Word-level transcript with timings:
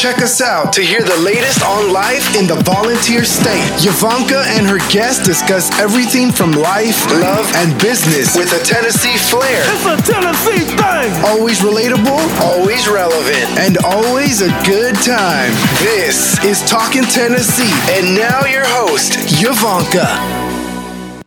Check 0.00 0.22
us 0.22 0.40
out 0.40 0.72
to 0.72 0.80
hear 0.80 1.02
the 1.02 1.18
latest 1.18 1.62
on 1.62 1.92
life 1.92 2.34
in 2.34 2.46
the 2.46 2.54
volunteer 2.64 3.22
state. 3.22 3.68
Yavanka 3.84 4.46
and 4.56 4.66
her 4.66 4.78
guests 4.88 5.22
discuss 5.22 5.68
everything 5.78 6.32
from 6.32 6.52
life, 6.52 7.04
love, 7.20 7.44
and 7.56 7.78
business 7.78 8.34
with 8.34 8.50
a 8.54 8.64
Tennessee 8.64 9.18
flair. 9.18 9.60
It's 9.60 9.84
a 9.84 10.00
Tennessee 10.10 10.64
thing. 10.64 11.12
Always 11.28 11.60
relatable, 11.60 12.16
always 12.40 12.88
relevant, 12.88 13.44
and 13.60 13.76
always 13.84 14.40
a 14.40 14.48
good 14.64 14.94
time. 15.04 15.52
This 15.84 16.42
is 16.42 16.66
Talking 16.66 17.04
Tennessee, 17.04 17.68
and 17.92 18.16
now 18.16 18.46
your 18.46 18.64
host, 18.64 19.12
Yavanka. 19.36 20.08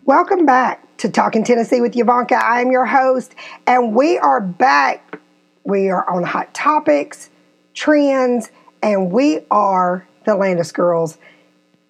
Welcome 0.05 0.47
back 0.47 0.97
to 0.97 1.09
Talking 1.11 1.43
Tennessee 1.43 1.79
with 1.79 1.93
Yavanka. 1.93 2.41
I'm 2.43 2.71
your 2.71 2.87
host, 2.87 3.35
and 3.67 3.93
we 3.93 4.17
are 4.17 4.41
back. 4.41 5.19
We 5.63 5.91
are 5.91 6.09
on 6.09 6.23
hot 6.23 6.55
topics, 6.55 7.29
trends, 7.75 8.49
and 8.83 9.11
we 9.11 9.39
are 9.49 10.05
the 10.25 10.35
Landis 10.35 10.71
girls. 10.71 11.17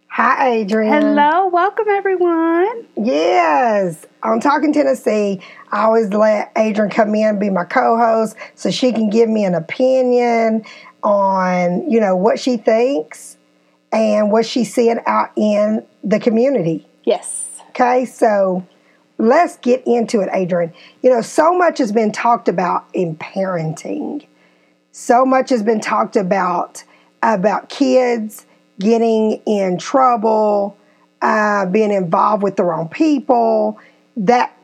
Hi, 0.09 0.57
Adrian. 0.57 0.93
Hello, 0.93 1.47
welcome 1.47 1.87
everyone. 1.89 2.85
Yes, 2.95 4.05
on 4.21 4.39
Talking 4.39 4.71
Tennessee, 4.71 5.41
I 5.71 5.85
always 5.85 6.09
let 6.09 6.51
Adrian 6.55 6.91
come 6.91 7.15
in 7.15 7.39
be 7.39 7.49
my 7.49 7.63
co-host 7.65 8.35
so 8.53 8.69
she 8.69 8.93
can 8.93 9.09
give 9.09 9.27
me 9.27 9.43
an 9.43 9.55
opinion 9.55 10.63
on 11.01 11.89
you 11.89 11.99
know 11.99 12.15
what 12.15 12.39
she 12.39 12.55
thinks 12.57 13.37
and 13.91 14.31
what 14.31 14.45
she's 14.45 14.73
seeing 14.73 14.99
out 15.07 15.31
in 15.35 15.83
the 16.03 16.19
community. 16.19 16.87
Yes. 17.05 17.49
Okay, 17.69 18.05
so 18.05 18.65
let's 19.17 19.57
get 19.57 19.81
into 19.87 20.21
it, 20.21 20.29
Adrian. 20.31 20.71
You 21.01 21.09
know, 21.09 21.21
so 21.21 21.57
much 21.57 21.79
has 21.79 21.91
been 21.91 22.11
talked 22.11 22.47
about 22.47 22.85
in 22.93 23.15
parenting. 23.15 24.27
So 24.95 25.25
much 25.25 25.49
has 25.49 25.63
been 25.63 25.81
talked 25.81 26.15
about 26.15 26.83
about 27.23 27.67
kids 27.67 28.45
getting 28.79 29.41
in 29.47 29.79
trouble, 29.79 30.77
uh, 31.21 31.65
being 31.65 31.91
involved 31.91 32.43
with 32.43 32.57
the 32.57 32.63
wrong 32.63 32.87
people, 32.89 33.79
that 34.15 34.55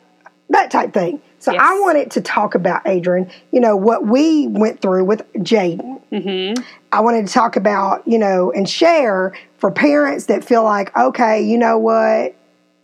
that 0.50 0.70
type 0.70 0.94
thing. 0.94 1.20
So 1.40 1.52
Yes. 1.52 1.62
I 1.64 1.80
wanted 1.80 2.12
to 2.12 2.22
talk 2.22 2.54
about 2.54 2.84
Adrian. 2.86 3.28
You 3.52 3.60
know 3.60 3.76
what 3.76 4.06
we 4.06 4.46
went 4.48 4.82
through 4.82 5.06
with 5.06 5.24
Jaden. 5.34 6.00
Mm-hmm. 6.12 6.64
I 6.92 7.00
wanted 7.02 7.26
to 7.26 7.34
talk 7.34 7.56
about 7.56 8.08
you 8.08 8.20
know 8.20 8.52
and 8.52 8.70
share 8.70 9.34
for 9.58 9.72
parents 9.72 10.28
that 10.28 10.44
feel 10.44 10.64
like 10.64 10.96
okay, 10.96 11.42
you 11.42 11.58
know 11.58 11.80
what, 11.80 12.36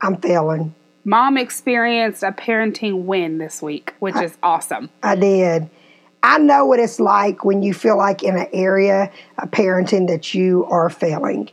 I'm 0.02 0.17
failing. 0.17 0.73
Mom 1.03 1.38
experienced 1.38 2.23
a 2.23 2.31
parenting 2.31 3.03
win 3.03 3.38
this 3.38 3.61
week, 3.61 3.94
which 4.00 4.16
is 4.16 4.36
awesome. 4.42 4.89
I 5.03 5.16
did. 5.16 5.70
I 6.26 6.40
know 6.40 6.66
what 6.66 6.80
it's 6.80 7.00
like 7.00 7.45
when 7.45 7.62
you 7.62 7.72
feel 7.72 7.98
like 7.98 8.23
in 8.23 8.36
an 8.36 8.48
area 8.52 9.12
of 9.38 9.52
parenting 9.52 10.08
that 10.08 10.34
you 10.34 10.66
are 10.66 10.90
failing, 10.90 11.52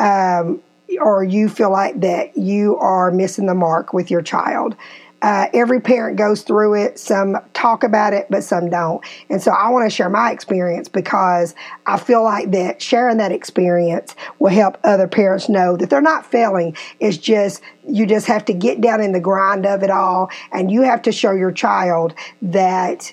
um, 0.00 0.60
or 1.00 1.22
you 1.22 1.48
feel 1.48 1.70
like 1.70 2.00
that 2.00 2.36
you 2.36 2.76
are 2.78 3.12
missing 3.12 3.46
the 3.46 3.54
mark 3.54 3.92
with 3.92 4.10
your 4.10 4.20
child. 4.20 4.74
Uh, 5.22 5.46
every 5.54 5.80
parent 5.80 6.18
goes 6.18 6.42
through 6.42 6.74
it. 6.74 6.98
Some 6.98 7.36
talk 7.54 7.84
about 7.84 8.12
it, 8.12 8.26
but 8.28 8.42
some 8.42 8.68
don't. 8.68 9.04
And 9.30 9.40
so 9.40 9.52
I 9.52 9.68
want 9.70 9.88
to 9.88 9.90
share 9.90 10.10
my 10.10 10.32
experience 10.32 10.88
because 10.88 11.54
I 11.86 11.96
feel 11.96 12.24
like 12.24 12.50
that 12.50 12.82
sharing 12.82 13.18
that 13.18 13.30
experience 13.30 14.16
will 14.40 14.50
help 14.50 14.78
other 14.82 15.06
parents 15.06 15.48
know 15.48 15.76
that 15.76 15.90
they're 15.90 16.00
not 16.00 16.26
failing. 16.26 16.76
It's 16.98 17.18
just, 17.18 17.62
you 17.88 18.04
just 18.04 18.26
have 18.26 18.44
to 18.46 18.52
get 18.52 18.80
down 18.80 19.00
in 19.00 19.12
the 19.12 19.20
grind 19.20 19.64
of 19.64 19.84
it 19.84 19.90
all 19.90 20.28
and 20.50 20.72
you 20.72 20.82
have 20.82 21.02
to 21.02 21.12
show 21.12 21.30
your 21.30 21.52
child 21.52 22.14
that 22.42 23.12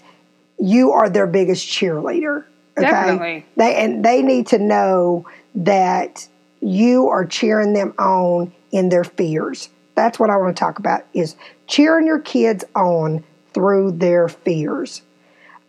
you 0.60 0.92
are 0.92 1.10
their 1.10 1.28
biggest 1.28 1.68
cheerleader. 1.68 2.46
Okay? 2.78 2.90
Definitely. 2.90 3.46
They 3.56 3.76
and 3.76 4.04
they 4.04 4.22
need 4.22 4.48
to 4.48 4.60
know 4.60 5.26
that 5.56 6.28
you 6.62 7.08
are 7.08 7.26
cheering 7.26 7.74
them 7.74 7.94
on 7.98 8.52
in 8.72 8.90
their 8.90 9.04
fears. 9.04 9.70
That's 9.96 10.20
what 10.20 10.30
I 10.30 10.36
want 10.38 10.56
to 10.56 10.60
talk 10.60 10.80
about 10.80 11.06
is 11.14 11.36
cheering 11.68 12.06
your 12.06 12.20
kids 12.20 12.66
on 12.76 13.24
through 13.54 13.94
their 13.94 14.28
fears. 14.28 15.02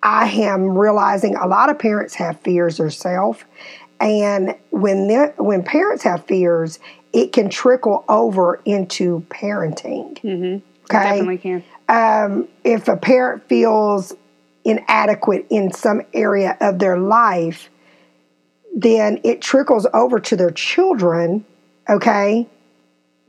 I 0.02 0.28
am 0.28 0.76
realizing 0.76 1.36
a 1.36 1.46
lot 1.46 1.70
of 1.70 1.78
parents 1.78 2.14
have 2.16 2.40
fears 2.40 2.76
themselves, 2.78 3.44
and 4.00 4.54
when 4.70 5.08
when 5.36 5.62
parents 5.62 6.02
have 6.02 6.24
fears, 6.26 6.78
it 7.12 7.32
can 7.32 7.48
trickle 7.48 8.04
over 8.08 8.60
into 8.64 9.24
parenting. 9.30 10.18
Okay, 10.24 10.62
Definitely 10.88 11.38
can. 11.38 11.64
um, 11.88 12.48
if 12.64 12.88
a 12.88 12.96
parent 12.96 13.48
feels 13.48 14.12
inadequate 14.66 15.46
in 15.48 15.72
some 15.72 16.02
area 16.12 16.56
of 16.60 16.78
their 16.78 16.98
life, 16.98 17.70
then 18.74 19.18
it 19.24 19.40
trickles 19.40 19.86
over 19.94 20.20
to 20.20 20.36
their 20.36 20.50
children, 20.50 21.44
okay? 21.88 22.46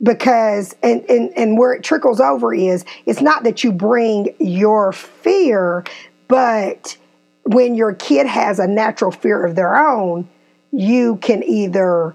Because, 0.02 0.76
and, 0.82 1.02
and, 1.08 1.32
and 1.36 1.58
where 1.58 1.72
it 1.72 1.82
trickles 1.82 2.20
over 2.20 2.52
is, 2.52 2.84
it's 3.06 3.22
not 3.22 3.44
that 3.44 3.64
you 3.64 3.72
bring 3.72 4.34
your 4.38 4.92
fear, 4.92 5.84
but 6.28 6.96
when 7.44 7.74
your 7.74 7.94
kid 7.94 8.26
has 8.26 8.58
a 8.58 8.66
natural 8.66 9.10
fear 9.10 9.46
of 9.46 9.56
their 9.56 9.76
own, 9.76 10.28
you 10.70 11.16
can 11.16 11.42
either 11.44 12.14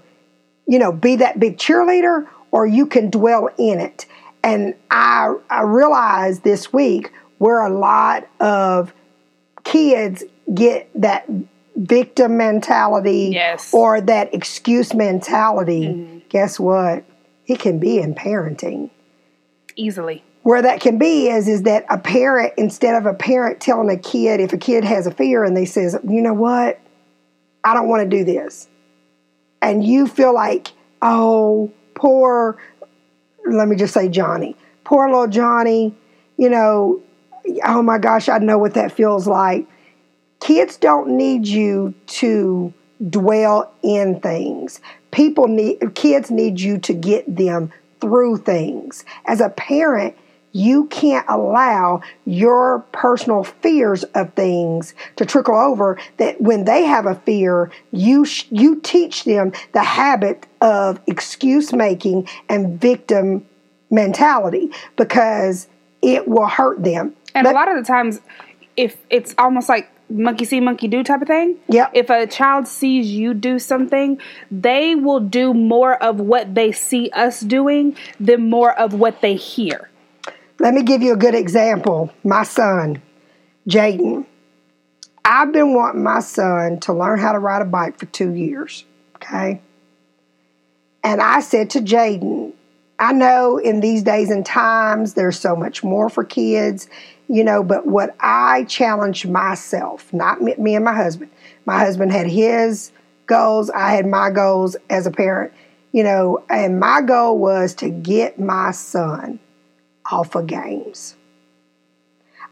you 0.66 0.78
know, 0.78 0.92
be 0.92 1.16
that 1.16 1.38
big 1.38 1.56
cheerleader 1.56 2.26
or 2.50 2.66
you 2.66 2.86
can 2.86 3.10
dwell 3.10 3.48
in 3.58 3.80
it. 3.80 4.06
And 4.42 4.74
I 4.90 5.34
I 5.50 5.62
realized 5.62 6.44
this 6.44 6.72
week 6.72 7.12
where 7.38 7.62
a 7.62 7.70
lot 7.70 8.26
of 8.40 8.94
kids 9.64 10.22
get 10.54 10.88
that 10.94 11.26
victim 11.76 12.36
mentality 12.36 13.30
Yes. 13.32 13.72
or 13.74 14.00
that 14.00 14.32
excuse 14.34 14.94
mentality. 14.94 15.86
Mm-hmm. 15.88 16.18
Guess 16.28 16.60
what? 16.60 17.04
It 17.46 17.58
can 17.58 17.78
be 17.78 17.98
in 17.98 18.14
parenting 18.14 18.90
Easily. 19.76 20.22
where 20.42 20.62
that 20.62 20.80
can 20.80 20.98
be 20.98 21.28
is 21.28 21.48
is 21.48 21.62
that 21.64 21.84
a 21.90 21.98
parent 21.98 22.52
instead 22.56 22.94
of 22.94 23.06
a 23.06 23.14
parent 23.14 23.60
telling 23.60 23.90
a 23.90 23.96
kid 23.98 24.40
if 24.40 24.52
a 24.52 24.56
kid 24.58 24.84
has 24.84 25.06
a 25.06 25.10
fear 25.10 25.42
and 25.44 25.56
they 25.56 25.64
says 25.64 25.96
you 26.08 26.22
know 26.22 26.32
what 26.32 26.78
i 27.64 27.74
don't 27.74 27.88
want 27.88 28.08
to 28.08 28.16
do 28.16 28.24
this 28.24 28.68
and 29.60 29.84
you 29.84 30.06
feel 30.06 30.32
like 30.32 30.68
oh 31.02 31.70
poor 31.96 32.56
let 33.50 33.66
me 33.68 33.74
just 33.76 33.92
say 33.92 34.08
johnny 34.08 34.56
poor 34.84 35.08
little 35.08 35.26
johnny 35.26 35.92
you 36.36 36.48
know 36.48 37.02
oh 37.64 37.82
my 37.82 37.98
gosh 37.98 38.28
i 38.28 38.38
know 38.38 38.58
what 38.58 38.74
that 38.74 38.92
feels 38.92 39.26
like 39.26 39.66
kids 40.40 40.76
don't 40.76 41.08
need 41.08 41.46
you 41.46 41.94
to 42.06 42.72
dwell 43.08 43.72
in 43.82 44.20
things. 44.20 44.80
People 45.10 45.48
need 45.48 45.94
kids 45.94 46.30
need 46.30 46.60
you 46.60 46.78
to 46.78 46.92
get 46.92 47.34
them 47.34 47.72
through 48.00 48.38
things. 48.38 49.04
As 49.24 49.40
a 49.40 49.48
parent, 49.48 50.16
you 50.52 50.86
can't 50.86 51.26
allow 51.28 52.00
your 52.26 52.80
personal 52.92 53.42
fears 53.42 54.04
of 54.14 54.32
things 54.34 54.94
to 55.16 55.24
trickle 55.24 55.56
over 55.56 55.98
that 56.18 56.40
when 56.40 56.64
they 56.64 56.84
have 56.84 57.06
a 57.06 57.16
fear 57.16 57.72
you 57.90 58.24
sh- 58.24 58.46
you 58.50 58.80
teach 58.80 59.24
them 59.24 59.52
the 59.72 59.82
habit 59.82 60.46
of 60.60 61.00
excuse 61.08 61.72
making 61.72 62.28
and 62.48 62.80
victim 62.80 63.44
mentality 63.90 64.70
because 64.94 65.66
it 66.02 66.28
will 66.28 66.46
hurt 66.46 66.84
them 66.84 67.12
And 67.34 67.44
But- 67.44 67.52
a 67.52 67.54
lot 67.54 67.68
of 67.68 67.76
the 67.76 67.84
times, 67.84 68.20
if 68.76 68.96
it's 69.10 69.34
almost 69.38 69.68
like 69.68 69.88
monkey 70.10 70.44
see, 70.44 70.60
monkey 70.60 70.88
do 70.88 71.02
type 71.02 71.22
of 71.22 71.28
thing. 71.28 71.56
Yep. 71.68 71.90
If 71.94 72.10
a 72.10 72.26
child 72.26 72.68
sees 72.68 73.10
you 73.10 73.34
do 73.34 73.58
something, 73.58 74.18
they 74.50 74.94
will 74.94 75.20
do 75.20 75.54
more 75.54 75.94
of 76.02 76.20
what 76.20 76.54
they 76.54 76.72
see 76.72 77.10
us 77.10 77.40
doing 77.40 77.96
than 78.20 78.50
more 78.50 78.78
of 78.78 78.94
what 78.94 79.20
they 79.20 79.34
hear. 79.34 79.88
Let 80.60 80.74
me 80.74 80.82
give 80.82 81.02
you 81.02 81.12
a 81.12 81.16
good 81.16 81.34
example. 81.34 82.10
My 82.22 82.44
son, 82.44 83.02
Jaden. 83.68 84.26
I've 85.24 85.52
been 85.52 85.74
wanting 85.74 86.02
my 86.02 86.20
son 86.20 86.80
to 86.80 86.92
learn 86.92 87.18
how 87.18 87.32
to 87.32 87.38
ride 87.38 87.62
a 87.62 87.64
bike 87.64 87.98
for 87.98 88.06
two 88.06 88.34
years. 88.34 88.84
Okay. 89.16 89.62
And 91.02 91.20
I 91.20 91.40
said 91.40 91.70
to 91.70 91.80
Jaden, 91.80 92.43
I 92.98 93.12
know 93.12 93.58
in 93.58 93.80
these 93.80 94.02
days 94.02 94.30
and 94.30 94.46
times 94.46 95.14
there's 95.14 95.38
so 95.38 95.56
much 95.56 95.82
more 95.82 96.08
for 96.08 96.24
kids, 96.24 96.88
you 97.28 97.42
know, 97.42 97.62
but 97.62 97.86
what 97.86 98.14
I 98.20 98.64
challenged 98.64 99.28
myself, 99.28 100.12
not 100.12 100.40
me, 100.40 100.54
me 100.58 100.74
and 100.76 100.84
my 100.84 100.94
husband. 100.94 101.30
My 101.66 101.78
husband 101.78 102.12
had 102.12 102.26
his 102.26 102.92
goals, 103.26 103.70
I 103.70 103.90
had 103.90 104.06
my 104.06 104.30
goals 104.30 104.76
as 104.90 105.06
a 105.06 105.10
parent, 105.10 105.52
you 105.92 106.04
know, 106.04 106.44
and 106.48 106.78
my 106.78 107.00
goal 107.00 107.38
was 107.38 107.74
to 107.76 107.88
get 107.88 108.38
my 108.38 108.70
son 108.70 109.40
off 110.10 110.34
of 110.34 110.46
games. 110.46 111.16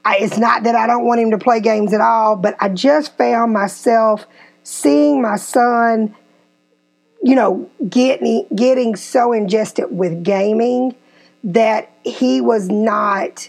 I, 0.05 0.17
it's 0.17 0.39
not 0.39 0.65
that 0.65 0.75
I 0.75 0.87
don't 0.87 1.05
want 1.05 1.21
him 1.21 1.31
to 1.31 1.39
play 1.39 1.61
games 1.61 1.93
at 1.93 2.01
all, 2.01 2.35
but 2.37 2.57
I 2.59 2.69
just 2.71 3.17
found 3.17 3.53
myself 3.53 4.27
seeing 4.65 5.23
my 5.23 5.37
son, 5.37 6.17
you 7.23 7.35
know, 7.35 7.71
getting 7.89 8.47
getting 8.55 8.97
so 8.97 9.33
ingested 9.33 9.87
with 9.91 10.25
gaming 10.25 10.95
that 11.45 11.91
he 12.05 12.41
was 12.41 12.69
not 12.69 13.49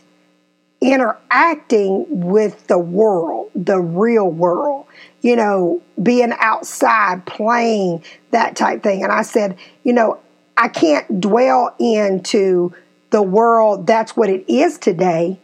interacting 0.82 2.06
with 2.10 2.68
the 2.68 2.78
world, 2.78 3.50
the 3.56 3.80
real 3.80 4.30
world. 4.30 4.86
you 5.22 5.38
know, 5.38 5.82
being 6.02 6.34
outside, 6.40 7.26
playing, 7.26 8.04
that 8.32 8.56
type 8.56 8.84
thing. 8.84 9.04
And 9.04 9.12
I 9.12 9.22
said, 9.22 9.58
you 9.84 9.94
know, 9.94 10.20
I 10.58 10.68
can't 10.68 11.22
dwell 11.22 11.74
into 11.80 12.74
the 13.10 13.22
world 13.22 13.88
that's 13.88 14.18
what 14.18 14.30
it 14.30 14.44
is 14.52 14.78
today 14.78 15.40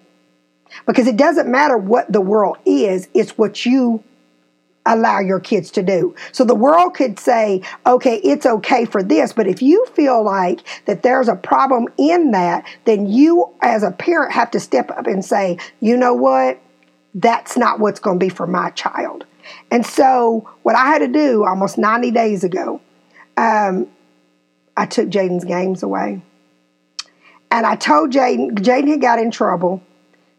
because 0.86 1.08
it 1.08 1.16
doesn't 1.16 1.50
matter 1.50 1.78
what 1.78 2.12
the 2.12 2.20
world 2.20 2.58
is, 2.66 3.08
it's 3.14 3.38
what 3.38 3.66
you 3.66 4.04
allow 4.90 5.20
your 5.20 5.40
kids 5.40 5.72
to 5.72 5.84
do. 5.84 6.14
So 6.32 6.44
the 6.44 6.56
world 6.56 6.96
could 6.96 7.20
say, 7.20 7.62
okay, 7.86 8.18
it's 8.18 8.46
okay 8.46 8.86
for 8.86 9.02
this, 9.02 9.32
but 9.32 9.48
if 9.48 9.62
you 9.62 9.86
feel 9.94 10.24
like 10.24 10.62
that 10.86 11.04
there's 11.04 11.28
a 11.28 11.36
problem 11.36 11.88
in 11.98 12.32
that, 12.32 12.66
then 12.86 13.08
you 13.08 13.54
as 13.62 13.84
a 13.84 13.92
parent 13.92 14.34
have 14.34 14.52
to 14.52 14.60
step 14.60 14.92
up 14.92 15.08
and 15.08 15.24
say, 15.24 15.58
you 15.80 15.96
know 15.96 16.14
what? 16.14 16.60
That's 17.14 17.56
not 17.56 17.80
what's 17.80 18.00
going 18.00 18.20
to 18.20 18.26
be 18.26 18.30
for 18.30 18.48
my 18.48 18.72
child. 18.72 19.26
And 19.72 19.86
so 19.86 20.50
what 20.64 20.76
I 20.76 20.88
had 20.88 21.00
to 21.00 21.08
do 21.08 21.46
almost 21.46 21.78
90 21.78 22.12
days 22.12 22.44
ago, 22.44 22.82
um, 23.38 23.88
I 24.76 24.86
took 24.86 25.10
Jaden's 25.10 25.46
games 25.46 25.84
away. 25.84 26.22
And 27.52 27.66
I 27.66 27.76
told 27.76 28.12
Jaden, 28.12 28.52
Jaden 28.60 28.88
had 28.90 29.02
got 29.02 29.20
in 29.20 29.32
trouble. 29.32 29.82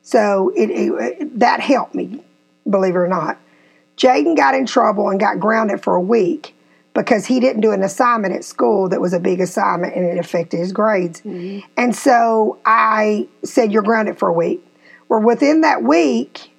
So 0.02 0.52
it, 0.56 0.70
it, 0.70 1.38
that 1.40 1.60
helped 1.60 1.94
me, 1.94 2.22
believe 2.68 2.94
it 2.94 2.98
or 2.98 3.08
not. 3.08 3.38
Jaden 4.00 4.34
got 4.36 4.54
in 4.54 4.64
trouble 4.64 5.10
and 5.10 5.20
got 5.20 5.38
grounded 5.38 5.82
for 5.82 5.94
a 5.94 6.00
week 6.00 6.54
because 6.94 7.26
he 7.26 7.38
didn't 7.38 7.60
do 7.60 7.72
an 7.72 7.82
assignment 7.82 8.34
at 8.34 8.44
school 8.44 8.88
that 8.88 9.00
was 9.00 9.12
a 9.12 9.20
big 9.20 9.40
assignment 9.40 9.94
and 9.94 10.06
it 10.06 10.18
affected 10.18 10.56
his 10.56 10.72
grades. 10.72 11.20
Mm-hmm. 11.20 11.66
And 11.76 11.94
so 11.94 12.58
I 12.64 13.28
said, 13.44 13.70
You're 13.70 13.82
grounded 13.82 14.18
for 14.18 14.28
a 14.28 14.32
week. 14.32 14.64
Well, 15.08 15.20
within 15.20 15.60
that 15.60 15.82
week, 15.82 16.50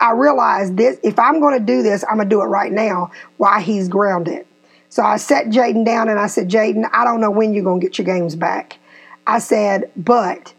I 0.00 0.12
realized 0.12 0.78
this 0.78 0.98
if 1.04 1.18
I'm 1.18 1.38
going 1.40 1.58
to 1.58 1.64
do 1.64 1.82
this, 1.82 2.02
I'm 2.08 2.16
going 2.16 2.28
to 2.28 2.34
do 2.34 2.40
it 2.40 2.46
right 2.46 2.72
now 2.72 3.10
while 3.36 3.60
he's 3.60 3.88
grounded. 3.88 4.46
So 4.88 5.02
I 5.02 5.18
sat 5.18 5.46
Jaden 5.46 5.84
down 5.84 6.08
and 6.08 6.18
I 6.18 6.26
said, 6.26 6.48
Jaden, 6.48 6.88
I 6.92 7.04
don't 7.04 7.20
know 7.20 7.30
when 7.30 7.52
you're 7.52 7.62
going 7.62 7.80
to 7.80 7.86
get 7.86 7.98
your 7.98 8.06
games 8.06 8.34
back. 8.34 8.78
I 9.26 9.38
said, 9.38 9.90
but 9.96 10.54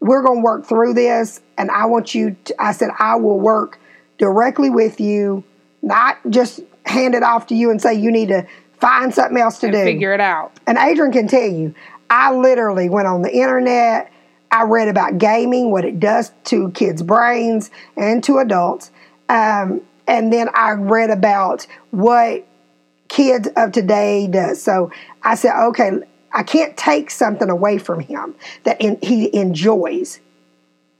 we're 0.00 0.22
going 0.22 0.40
to 0.40 0.44
work 0.44 0.66
through 0.66 0.92
this. 0.94 1.40
And 1.56 1.70
I 1.70 1.86
want 1.86 2.14
you 2.14 2.36
to, 2.44 2.62
I 2.62 2.72
said, 2.72 2.90
I 2.98 3.16
will 3.16 3.40
work 3.40 3.78
directly 4.18 4.70
with 4.70 5.00
you, 5.00 5.44
not 5.82 6.18
just 6.30 6.60
hand 6.84 7.14
it 7.14 7.22
off 7.22 7.46
to 7.48 7.54
you 7.54 7.70
and 7.70 7.80
say 7.80 7.94
you 7.94 8.10
need 8.10 8.28
to 8.28 8.46
find 8.80 9.14
something 9.14 9.38
else 9.38 9.58
to 9.58 9.70
do. 9.70 9.84
Figure 9.84 10.12
it 10.12 10.20
out. 10.20 10.52
And 10.66 10.78
Adrian 10.78 11.12
can 11.12 11.28
tell 11.28 11.48
you, 11.48 11.74
I 12.10 12.32
literally 12.34 12.88
went 12.88 13.08
on 13.08 13.22
the 13.22 13.34
internet. 13.34 14.12
I 14.50 14.62
read 14.62 14.88
about 14.88 15.18
gaming, 15.18 15.70
what 15.70 15.84
it 15.84 15.98
does 15.98 16.32
to 16.44 16.70
kids' 16.70 17.02
brains 17.02 17.70
and 17.96 18.22
to 18.24 18.38
adults. 18.38 18.90
Um, 19.28 19.80
and 20.06 20.32
then 20.32 20.48
I 20.54 20.72
read 20.72 21.10
about 21.10 21.66
what 21.90 22.46
kids 23.08 23.48
of 23.56 23.72
today 23.72 24.28
does. 24.28 24.62
So 24.62 24.92
I 25.22 25.34
said, 25.34 25.60
okay, 25.68 25.90
I 26.32 26.42
can't 26.42 26.76
take 26.76 27.10
something 27.10 27.50
away 27.50 27.78
from 27.78 28.00
him 28.00 28.34
that 28.64 28.80
in, 28.80 28.98
he 29.02 29.34
enjoys. 29.34 30.20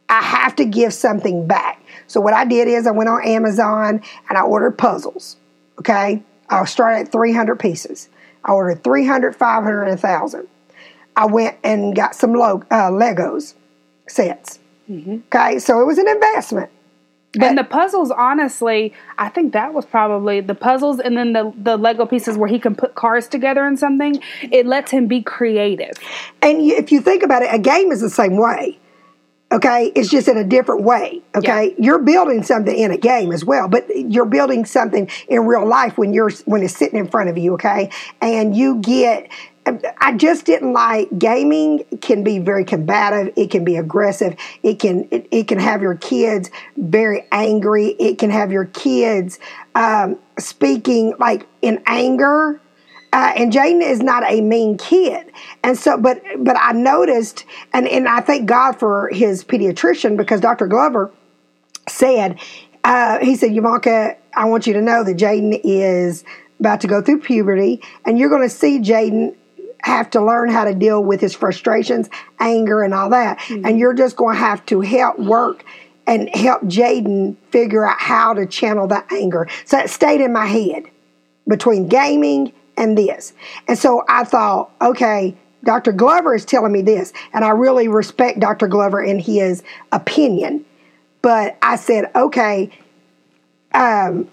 I 0.09 0.23
have 0.23 0.57
to 0.57 0.65
give 0.65 0.93
something 0.93 1.47
back. 1.47 1.83
So 2.07 2.21
what 2.21 2.35
I 2.35 2.45
did 2.45 2.69
is 2.69 2.87
I 2.87 2.91
went 2.91 3.09
on 3.09 3.25
Amazon 3.25 4.03
and 4.29 4.39
I 4.39 4.43
ordered 4.43 4.79
puzzles. 4.79 5.37
Okay, 5.79 6.23
I 6.49 6.65
started 6.65 7.07
at 7.07 7.13
300 7.13 7.59
pieces. 7.59 8.09
I 8.45 8.53
ordered 8.53 8.85
300, 8.85 9.35
500, 9.35 9.83
and 9.83 9.91
1,000. 9.91 10.49
I 11.17 11.27
went 11.27 11.57
and 11.65 11.95
got 11.95 12.15
some 12.15 12.35
uh, 12.41 12.59
Legos 12.71 13.55
sets. 14.09 14.59
Mm-hmm. 14.89 15.19
Okay, 15.35 15.59
so 15.59 15.81
it 15.81 15.85
was 15.85 15.99
an 15.99 16.09
investment. 16.09 16.71
But, 17.35 17.49
and 17.49 17.59
the 17.59 17.65
puzzles, 17.65 18.11
honestly, 18.11 18.95
I 19.19 19.29
think 19.29 19.53
that 19.53 19.75
was 19.75 19.85
probably 19.85 20.41
the 20.41 20.55
puzzles, 20.55 21.01
and 21.01 21.17
then 21.17 21.33
the 21.35 21.53
the 21.57 21.77
Lego 21.77 22.07
pieces 22.07 22.39
where 22.39 22.49
he 22.49 22.59
can 22.59 22.75
put 22.75 22.95
cars 22.95 23.29
together 23.29 23.67
and 23.67 23.79
something. 23.79 24.23
It 24.43 24.65
lets 24.65 24.91
him 24.91 25.07
be 25.07 25.23
creative. 25.23 25.93
And 26.41 26.63
if 26.63 26.91
you 26.91 27.01
think 27.01 27.23
about 27.23 27.43
it, 27.43 27.53
a 27.53 27.59
game 27.59 27.93
is 27.93 28.01
the 28.01 28.09
same 28.09 28.39
way. 28.39 28.79
Okay, 29.53 29.93
it's 29.95 30.11
just 30.11 30.27
in 30.27 30.37
a 30.37 30.45
different 30.45 30.83
way. 30.83 31.23
Okay, 31.37 31.69
yeah. 31.69 31.75
you're 31.79 32.03
building 32.03 32.43
something 32.43 32.77
in 32.77 32.91
a 32.91 32.97
game 32.97 33.31
as 33.31 33.45
well, 33.45 33.69
but 33.69 33.85
you're 33.95 34.27
building 34.27 34.65
something 34.65 35.09
in 35.29 35.47
real 35.47 35.65
life 35.65 35.97
when 35.97 36.13
you're 36.13 36.31
when 36.47 36.65
it's 36.65 36.77
sitting 36.77 36.99
in 36.99 37.07
front 37.07 37.31
of 37.31 37.39
you. 37.39 37.55
Okay, 37.55 37.91
and 38.21 38.57
you 38.57 38.81
get 38.81 39.31
I 40.01 40.15
just 40.17 40.47
didn't 40.47 40.73
like 40.73 41.17
gaming 41.19 41.85
can 42.01 42.23
be 42.23 42.39
very 42.39 42.65
combative. 42.65 43.33
It 43.37 43.51
can 43.51 43.65
be 43.65 43.77
aggressive. 43.77 44.37
It 44.63 44.79
can 44.79 45.09
it, 45.11 45.27
it 45.31 45.49
can 45.49 45.59
have 45.59 45.83
your 45.83 45.97
kids 45.97 46.51
very 46.77 47.27
angry. 47.33 47.89
It 47.99 48.19
can 48.19 48.31
have 48.31 48.53
your 48.53 48.67
kids 48.67 49.39
um, 49.75 50.19
speaking 50.39 51.15
like 51.19 51.47
in 51.63 51.83
anger 51.87 52.61
uh, 53.17 53.33
and 53.35 53.51
Jaden 53.51 53.81
is 53.81 54.03
not 54.03 54.31
a 54.31 54.43
mean 54.43 54.77
kid, 54.77 55.33
and 55.65 55.79
so, 55.79 55.97
but 55.97 56.23
but 56.41 56.55
I 56.61 56.73
noticed, 56.73 57.47
and 57.73 57.89
and 57.89 58.07
I 58.07 58.21
thank 58.21 58.45
God 58.45 58.79
for 58.79 59.09
his 59.09 59.43
pediatrician 59.43 60.19
because 60.19 60.39
Dr. 60.39 60.67
Glover 60.67 61.11
said, 61.89 62.39
uh, 62.85 63.19
he 63.21 63.35
said, 63.35 63.53
Yavanka, 63.53 64.17
I 64.35 64.45
want 64.45 64.67
you 64.67 64.75
to 64.75 64.83
know 64.83 65.03
that 65.03 65.17
Jaden 65.17 65.59
is 65.65 66.25
about 66.61 66.83
to 66.83 66.89
go 66.89 67.01
through 67.01 67.21
puberty, 67.21 67.81
and 68.05 68.19
you're 68.19 68.29
going 68.29 68.43
to 68.43 68.55
see 68.55 68.81
Jaden 68.81 69.35
have 69.81 70.11
to 70.11 70.23
learn 70.23 70.51
how 70.51 70.67
to 70.67 70.75
deal 70.75 71.03
with 71.03 71.19
his 71.19 71.35
frustrations, 71.35 72.11
anger, 72.39 72.83
and 72.83 72.93
all 72.93 73.09
that, 73.09 73.39
mm-hmm. 73.39 73.65
and 73.65 73.79
you're 73.79 73.95
just 73.95 74.17
going 74.17 74.37
to 74.37 74.41
have 74.41 74.67
to 74.67 74.83
help 74.83 75.19
work 75.19 75.65
and 76.07 76.29
help 76.35 76.61
Jaden 76.65 77.35
figure 77.51 77.89
out 77.89 77.99
how 77.99 78.35
to 78.35 78.45
channel 78.45 78.87
that 78.89 79.11
anger. 79.11 79.49
So 79.65 79.79
it 79.79 79.89
stayed 79.89 80.21
in 80.21 80.35
my 80.35 80.45
head 80.45 80.85
between 81.49 81.89
gaming 81.89 82.53
and 82.77 82.97
this. 82.97 83.33
And 83.69 83.79
so 83.79 84.05
I 84.09 84.25
thought, 84.25 84.71
okay, 84.81 85.35
Dr. 85.65 85.93
Glover 85.93 86.35
is 86.35 86.45
telling 86.45 86.73
me 86.73 86.83
this, 86.83 87.13
and 87.33 87.45
I 87.45 87.51
really 87.51 87.89
respect 87.89 88.41
Dr. 88.41 88.69
Glover 88.69 89.01
and 89.01 89.21
his 89.21 89.63
opinion. 89.93 90.65
But 91.23 91.59
I 91.61 91.77
said, 91.77 92.11
okay, 92.15 92.71
um, 93.73 94.29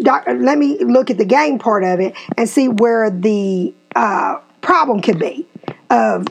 doc, 0.00 0.24
let 0.26 0.58
me 0.58 0.82
look 0.82 1.10
at 1.10 1.18
the 1.18 1.24
game 1.24 1.58
part 1.58 1.84
of 1.84 2.00
it 2.00 2.14
and 2.36 2.48
see 2.48 2.68
where 2.68 3.10
the 3.10 3.72
uh, 3.94 4.40
problem 4.60 5.00
could 5.00 5.18
be 5.18 5.46
of 5.90 6.26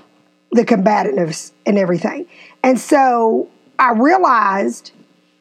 the 0.52 0.66
combativeness 0.66 1.54
and 1.66 1.78
everything. 1.78 2.28
And 2.64 2.80
so 2.80 3.50
I 3.80 3.94
realized 3.94 4.92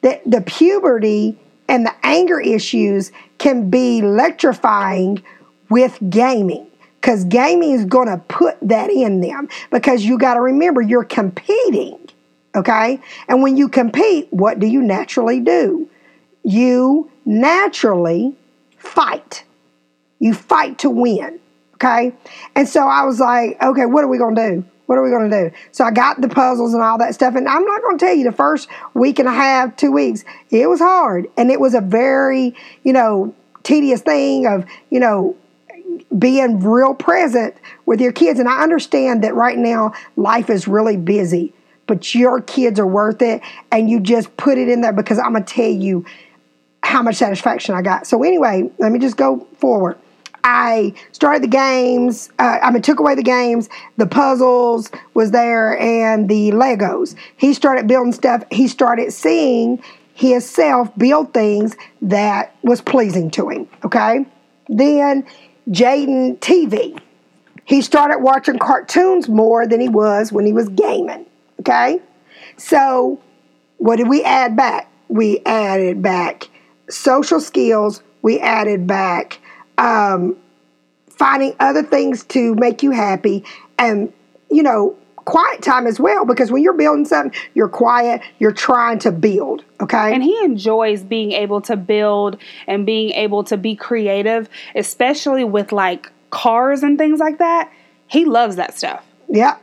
that 0.02 0.22
the 0.24 0.40
puberty 0.40 1.38
and 1.68 1.86
the 1.86 1.94
anger 2.02 2.40
issues 2.40 3.12
can 3.38 3.70
be 3.70 3.98
electrifying 3.98 5.22
with 5.72 5.98
gaming 6.10 6.66
because 7.00 7.24
gaming 7.24 7.72
is 7.72 7.86
going 7.86 8.06
to 8.06 8.18
put 8.28 8.58
that 8.60 8.90
in 8.90 9.22
them 9.22 9.48
because 9.70 10.04
you 10.04 10.18
got 10.18 10.34
to 10.34 10.40
remember 10.40 10.82
you're 10.82 11.02
competing 11.02 11.98
okay? 12.54 13.00
And 13.28 13.42
when 13.42 13.56
you 13.56 13.70
compete 13.70 14.28
what 14.30 14.58
do 14.58 14.66
you 14.66 14.82
naturally 14.82 15.40
do? 15.40 15.88
You 16.44 17.10
naturally 17.24 18.34
fight. 18.76 19.44
You 20.18 20.34
fight 20.34 20.78
to 20.80 20.90
win 20.90 21.40
okay? 21.76 22.12
And 22.54 22.68
so 22.68 22.86
i 22.86 23.02
was 23.04 23.18
like 23.18 23.60
okay 23.62 23.86
what 23.86 24.04
are 24.04 24.08
we 24.08 24.18
going 24.18 24.34
to 24.36 24.50
do? 24.50 24.64
What 24.86 24.98
are 24.98 25.02
we 25.02 25.08
going 25.08 25.30
to 25.30 25.48
do? 25.48 25.56
So 25.70 25.84
i 25.84 25.90
got 25.90 26.20
the 26.20 26.28
puzzles 26.28 26.74
and 26.74 26.82
all 26.82 26.98
that 26.98 27.14
stuff 27.14 27.34
and 27.34 27.48
i'm 27.48 27.64
not 27.64 27.80
going 27.80 27.96
to 27.96 28.04
tell 28.04 28.14
you 28.14 28.24
the 28.24 28.32
first 28.32 28.68
week 28.92 29.18
and 29.18 29.26
a 29.26 29.32
half 29.32 29.74
two 29.76 29.90
weeks 29.90 30.22
it 30.50 30.68
was 30.68 30.80
hard 30.80 31.28
and 31.38 31.50
it 31.50 31.60
was 31.60 31.72
a 31.72 31.80
very 31.80 32.54
you 32.84 32.92
know 32.92 33.34
tedious 33.62 34.02
thing 34.02 34.46
of 34.46 34.66
you 34.90 35.00
know 35.00 35.34
being 36.18 36.60
real 36.60 36.94
present 36.94 37.54
with 37.86 38.00
your 38.00 38.12
kids. 38.12 38.38
And 38.38 38.48
I 38.48 38.62
understand 38.62 39.24
that 39.24 39.34
right 39.34 39.58
now 39.58 39.92
life 40.16 40.50
is 40.50 40.68
really 40.68 40.96
busy, 40.96 41.52
but 41.86 42.14
your 42.14 42.40
kids 42.40 42.78
are 42.78 42.86
worth 42.86 43.22
it. 43.22 43.42
And 43.70 43.88
you 43.90 44.00
just 44.00 44.36
put 44.36 44.58
it 44.58 44.68
in 44.68 44.80
there 44.80 44.92
because 44.92 45.18
I'm 45.18 45.32
going 45.32 45.44
to 45.44 45.52
tell 45.52 45.70
you 45.70 46.04
how 46.82 47.02
much 47.02 47.16
satisfaction 47.16 47.74
I 47.74 47.82
got. 47.82 48.06
So, 48.06 48.22
anyway, 48.22 48.70
let 48.78 48.92
me 48.92 48.98
just 48.98 49.16
go 49.16 49.46
forward. 49.58 49.98
I 50.44 50.94
started 51.12 51.42
the 51.42 51.48
games. 51.48 52.30
Uh, 52.38 52.58
I 52.62 52.70
mean, 52.72 52.82
took 52.82 52.98
away 52.98 53.14
the 53.14 53.22
games. 53.22 53.68
The 53.96 54.06
puzzles 54.06 54.90
was 55.14 55.30
there, 55.30 55.78
and 55.78 56.28
the 56.28 56.50
Legos. 56.50 57.14
He 57.36 57.54
started 57.54 57.86
building 57.86 58.12
stuff. 58.12 58.42
He 58.50 58.66
started 58.66 59.12
seeing 59.12 59.82
himself 60.14 60.90
build 60.96 61.32
things 61.32 61.76
that 62.02 62.54
was 62.62 62.80
pleasing 62.80 63.30
to 63.32 63.48
him. 63.48 63.68
Okay. 63.84 64.26
Then 64.68 65.26
Jaden 65.68 66.38
TV. 66.38 66.98
He 67.64 67.80
started 67.82 68.18
watching 68.18 68.58
cartoons 68.58 69.28
more 69.28 69.66
than 69.66 69.80
he 69.80 69.88
was 69.88 70.32
when 70.32 70.44
he 70.44 70.52
was 70.52 70.68
gaming. 70.68 71.26
Okay? 71.60 72.00
So, 72.56 73.20
what 73.78 73.96
did 73.96 74.08
we 74.08 74.22
add 74.24 74.56
back? 74.56 74.90
We 75.08 75.40
added 75.46 76.02
back 76.02 76.48
social 76.88 77.40
skills, 77.40 78.02
we 78.22 78.38
added 78.40 78.86
back 78.86 79.40
um, 79.78 80.36
finding 81.08 81.54
other 81.60 81.82
things 81.82 82.24
to 82.24 82.54
make 82.54 82.82
you 82.82 82.90
happy, 82.90 83.44
and, 83.78 84.12
you 84.50 84.62
know, 84.62 84.96
quiet 85.24 85.62
time 85.62 85.86
as 85.86 86.00
well 86.00 86.24
because 86.24 86.50
when 86.50 86.62
you're 86.62 86.72
building 86.72 87.04
something, 87.04 87.38
you're 87.54 87.68
quiet, 87.68 88.20
you're 88.38 88.52
trying 88.52 88.98
to 89.00 89.12
build. 89.12 89.64
Okay. 89.80 90.12
And 90.14 90.22
he 90.22 90.36
enjoys 90.44 91.02
being 91.02 91.32
able 91.32 91.60
to 91.62 91.76
build 91.76 92.36
and 92.66 92.86
being 92.86 93.10
able 93.10 93.44
to 93.44 93.56
be 93.56 93.76
creative, 93.76 94.48
especially 94.74 95.44
with 95.44 95.72
like 95.72 96.10
cars 96.30 96.82
and 96.82 96.98
things 96.98 97.20
like 97.20 97.38
that. 97.38 97.72
He 98.06 98.24
loves 98.24 98.56
that 98.56 98.76
stuff. 98.76 99.04
Yep. 99.28 99.60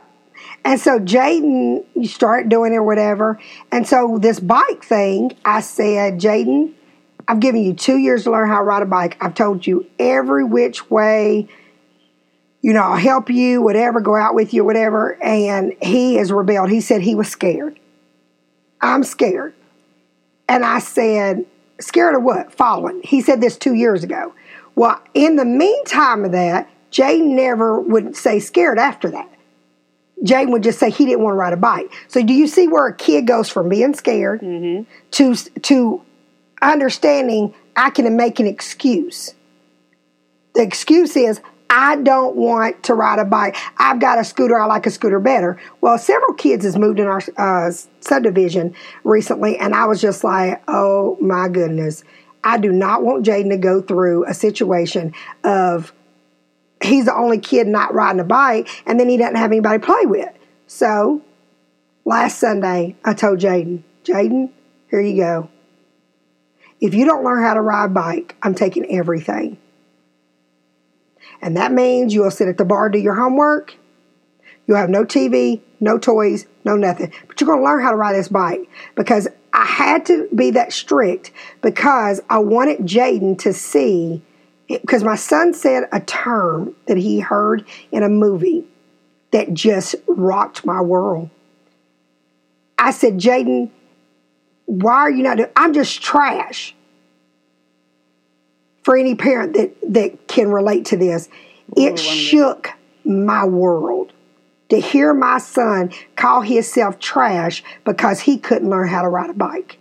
And 0.64 0.80
so 0.80 0.98
Jaden, 0.98 1.84
you 1.94 2.08
start 2.08 2.48
doing 2.48 2.72
it 2.72 2.76
or 2.76 2.82
whatever. 2.82 3.38
And 3.72 3.86
so 3.86 4.18
this 4.20 4.40
bike 4.40 4.84
thing, 4.84 5.32
I 5.44 5.60
said, 5.60 6.20
Jaden, 6.20 6.72
I've 7.28 7.40
given 7.40 7.62
you 7.62 7.74
two 7.74 7.96
years 7.96 8.24
to 8.24 8.32
learn 8.32 8.48
how 8.48 8.58
to 8.58 8.64
ride 8.64 8.82
a 8.82 8.86
bike. 8.86 9.16
I've 9.20 9.34
told 9.34 9.66
you 9.66 9.86
every 9.98 10.44
which 10.44 10.90
way, 10.90 11.48
you 12.62 12.72
know, 12.72 12.82
I'll 12.82 12.96
help 12.96 13.30
you, 13.30 13.62
whatever, 13.62 14.00
go 14.00 14.16
out 14.16 14.34
with 14.34 14.52
you, 14.52 14.64
whatever. 14.64 15.22
And 15.22 15.74
he 15.82 16.16
has 16.16 16.30
rebelled. 16.30 16.70
He 16.70 16.80
said 16.80 17.00
he 17.00 17.14
was 17.14 17.28
scared. 17.28 17.78
I'm 18.80 19.02
scared. 19.02 19.54
And 20.48 20.64
I 20.64 20.78
said, 20.78 21.46
scared 21.80 22.14
of 22.14 22.22
what? 22.22 22.52
Falling. 22.52 23.00
He 23.02 23.20
said 23.20 23.40
this 23.40 23.56
two 23.56 23.74
years 23.74 24.04
ago. 24.04 24.34
Well, 24.74 25.00
in 25.14 25.36
the 25.36 25.44
meantime 25.44 26.24
of 26.24 26.32
that, 26.32 26.68
Jay 26.90 27.20
never 27.20 27.80
would 27.80 28.16
say 28.16 28.40
scared 28.40 28.78
after 28.78 29.10
that. 29.10 29.28
Jay 30.22 30.44
would 30.44 30.62
just 30.62 30.78
say 30.78 30.90
he 30.90 31.06
didn't 31.06 31.22
want 31.22 31.32
to 31.32 31.38
ride 31.38 31.52
a 31.52 31.56
bike. 31.56 31.90
So 32.08 32.22
do 32.22 32.34
you 32.34 32.46
see 32.46 32.68
where 32.68 32.86
a 32.86 32.94
kid 32.94 33.26
goes 33.26 33.48
from 33.48 33.68
being 33.68 33.94
scared 33.94 34.42
mm-hmm. 34.42 34.82
to 35.12 35.34
to 35.34 36.02
understanding 36.60 37.54
I 37.76 37.90
can 37.90 38.14
make 38.16 38.38
an 38.38 38.46
excuse? 38.46 39.34
The 40.54 40.62
excuse 40.62 41.16
is 41.16 41.40
I 41.72 41.96
don't 41.96 42.34
want 42.34 42.82
to 42.84 42.94
ride 42.94 43.20
a 43.20 43.24
bike. 43.24 43.56
I've 43.78 44.00
got 44.00 44.18
a 44.18 44.24
scooter. 44.24 44.58
I 44.58 44.66
like 44.66 44.86
a 44.86 44.90
scooter 44.90 45.20
better. 45.20 45.56
Well, 45.80 45.96
several 45.98 46.34
kids 46.34 46.64
has 46.64 46.76
moved 46.76 46.98
in 46.98 47.06
our 47.06 47.22
uh, 47.36 47.70
subdivision 48.00 48.74
recently, 49.04 49.56
and 49.56 49.72
I 49.72 49.86
was 49.86 50.00
just 50.00 50.24
like, 50.24 50.60
oh 50.66 51.16
my 51.20 51.48
goodness. 51.48 52.02
I 52.42 52.58
do 52.58 52.72
not 52.72 53.04
want 53.04 53.24
Jaden 53.24 53.50
to 53.50 53.56
go 53.56 53.80
through 53.80 54.26
a 54.26 54.34
situation 54.34 55.14
of 55.44 55.92
he's 56.82 57.04
the 57.04 57.14
only 57.14 57.38
kid 57.38 57.68
not 57.68 57.94
riding 57.94 58.20
a 58.20 58.24
bike, 58.24 58.68
and 58.84 58.98
then 58.98 59.08
he 59.08 59.16
doesn't 59.16 59.36
have 59.36 59.52
anybody 59.52 59.78
to 59.78 59.86
play 59.86 60.06
with. 60.06 60.30
So 60.66 61.22
last 62.04 62.38
Sunday, 62.38 62.96
I 63.04 63.14
told 63.14 63.38
Jaden, 63.38 63.84
Jaden, 64.04 64.50
here 64.90 65.00
you 65.00 65.16
go. 65.16 65.48
If 66.80 66.94
you 66.94 67.04
don't 67.04 67.22
learn 67.22 67.44
how 67.44 67.54
to 67.54 67.60
ride 67.60 67.84
a 67.84 67.88
bike, 67.88 68.34
I'm 68.42 68.54
taking 68.56 68.90
everything. 68.90 69.58
And 71.42 71.56
that 71.56 71.72
means 71.72 72.12
you'll 72.12 72.30
sit 72.30 72.48
at 72.48 72.58
the 72.58 72.64
bar, 72.64 72.88
do 72.88 72.98
your 72.98 73.14
homework. 73.14 73.76
You'll 74.66 74.76
have 74.76 74.90
no 74.90 75.04
TV, 75.04 75.60
no 75.80 75.98
toys, 75.98 76.46
no 76.64 76.76
nothing. 76.76 77.12
But 77.26 77.40
you're 77.40 77.46
going 77.46 77.60
to 77.60 77.64
learn 77.64 77.82
how 77.82 77.90
to 77.90 77.96
ride 77.96 78.14
this 78.14 78.28
bike 78.28 78.68
because 78.94 79.26
I 79.52 79.64
had 79.64 80.06
to 80.06 80.28
be 80.34 80.52
that 80.52 80.72
strict 80.72 81.32
because 81.60 82.20
I 82.30 82.38
wanted 82.38 82.80
Jaden 82.80 83.38
to 83.40 83.52
see 83.52 84.22
because 84.68 85.02
my 85.02 85.16
son 85.16 85.52
said 85.52 85.88
a 85.92 86.00
term 86.00 86.76
that 86.86 86.96
he 86.96 87.18
heard 87.18 87.64
in 87.90 88.04
a 88.04 88.08
movie 88.08 88.64
that 89.32 89.52
just 89.52 89.96
rocked 90.06 90.64
my 90.64 90.80
world. 90.80 91.30
I 92.78 92.92
said, 92.92 93.18
Jaden, 93.18 93.70
why 94.66 94.94
are 94.94 95.10
you 95.10 95.22
not 95.22 95.36
doing? 95.36 95.50
I'm 95.56 95.72
just 95.72 96.00
trash. 96.00 96.74
For 98.82 98.96
any 98.96 99.14
parent 99.14 99.54
that 99.54 99.74
that 99.92 100.28
can 100.28 100.50
relate 100.50 100.86
to 100.86 100.96
this, 100.96 101.28
it 101.76 101.98
shook 101.98 102.70
my 103.04 103.44
world 103.44 104.12
to 104.70 104.80
hear 104.80 105.12
my 105.12 105.38
son 105.38 105.92
call 106.16 106.40
himself 106.40 106.98
trash 106.98 107.62
because 107.84 108.20
he 108.20 108.38
couldn't 108.38 108.70
learn 108.70 108.88
how 108.88 109.02
to 109.02 109.08
ride 109.08 109.30
a 109.30 109.34
bike. 109.34 109.78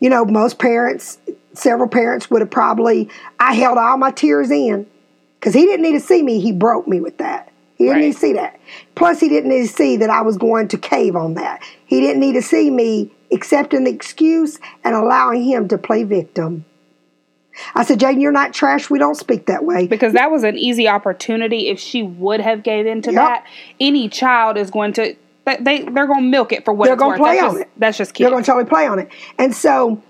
You 0.00 0.10
know, 0.10 0.24
most 0.24 0.58
parents, 0.58 1.18
several 1.54 1.88
parents 1.88 2.30
would 2.30 2.40
have 2.42 2.50
probably, 2.50 3.08
I 3.38 3.54
held 3.54 3.78
all 3.78 3.96
my 3.96 4.10
tears 4.10 4.50
in 4.50 4.86
because 5.38 5.54
he 5.54 5.64
didn't 5.64 5.82
need 5.82 5.92
to 5.92 6.00
see 6.00 6.22
me. 6.22 6.40
He 6.40 6.52
broke 6.52 6.88
me 6.88 7.00
with 7.00 7.18
that. 7.18 7.52
He 7.76 7.84
didn't 7.84 7.96
Right. 7.96 8.06
need 8.06 8.12
to 8.12 8.18
see 8.18 8.32
that. 8.34 8.58
Plus, 8.94 9.20
he 9.20 9.28
didn't 9.28 9.50
need 9.50 9.66
to 9.66 9.72
see 9.72 9.96
that 9.96 10.10
I 10.10 10.22
was 10.22 10.36
going 10.36 10.68
to 10.68 10.78
cave 10.78 11.16
on 11.16 11.34
that. 11.34 11.62
He 11.86 12.00
didn't 12.00 12.20
need 12.20 12.34
to 12.34 12.42
see 12.42 12.70
me 12.70 13.10
accepting 13.32 13.84
the 13.84 13.90
excuse 13.90 14.58
and 14.84 14.94
allowing 14.94 15.42
him 15.44 15.68
to 15.68 15.78
play 15.78 16.04
victim. 16.04 16.64
I 17.74 17.84
said, 17.84 17.98
Jaden, 18.00 18.20
you're 18.20 18.32
not 18.32 18.52
trash. 18.52 18.90
We 18.90 18.98
don't 18.98 19.14
speak 19.16 19.46
that 19.46 19.64
way. 19.64 19.86
because 19.86 20.12
that 20.14 20.30
was 20.30 20.44
an 20.44 20.56
easy 20.58 20.88
opportunity 20.88 21.68
if 21.68 21.78
she 21.78 22.02
would 22.02 22.40
have 22.40 22.62
gave 22.62 22.86
in 22.86 23.02
to 23.02 23.12
Yep. 23.12 23.16
that 23.20 23.46
any 23.80 24.08
child 24.08 24.56
is 24.56 24.70
going 24.70 24.92
to 24.94 25.14
they, 25.44 25.56
they 25.60 25.82
they're 25.82 26.06
going 26.06 26.20
to 26.22 26.28
milk 26.28 26.52
it 26.52 26.64
for 26.64 26.72
what 26.72 26.86
They're 26.86 26.94
gonna 26.96 27.16
play 27.16 27.36
that's 27.36 27.42
on 27.42 27.50
just, 27.54 27.60
it. 27.62 27.70
that's 27.76 27.98
just 27.98 28.20
You're 28.20 28.30
going 28.30 28.44
to 28.44 28.46
totally 28.46 28.68
play 28.68 28.86
on 28.86 28.98
it. 29.00 29.08
And 29.38 29.52
so, 29.54 30.00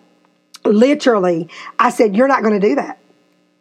literally, 0.64 1.48
I 1.78 1.90
said, 1.90 2.14
You're 2.16 2.28
not 2.28 2.42
going 2.42 2.58
to 2.60 2.68
do 2.68 2.74
that. 2.76 2.98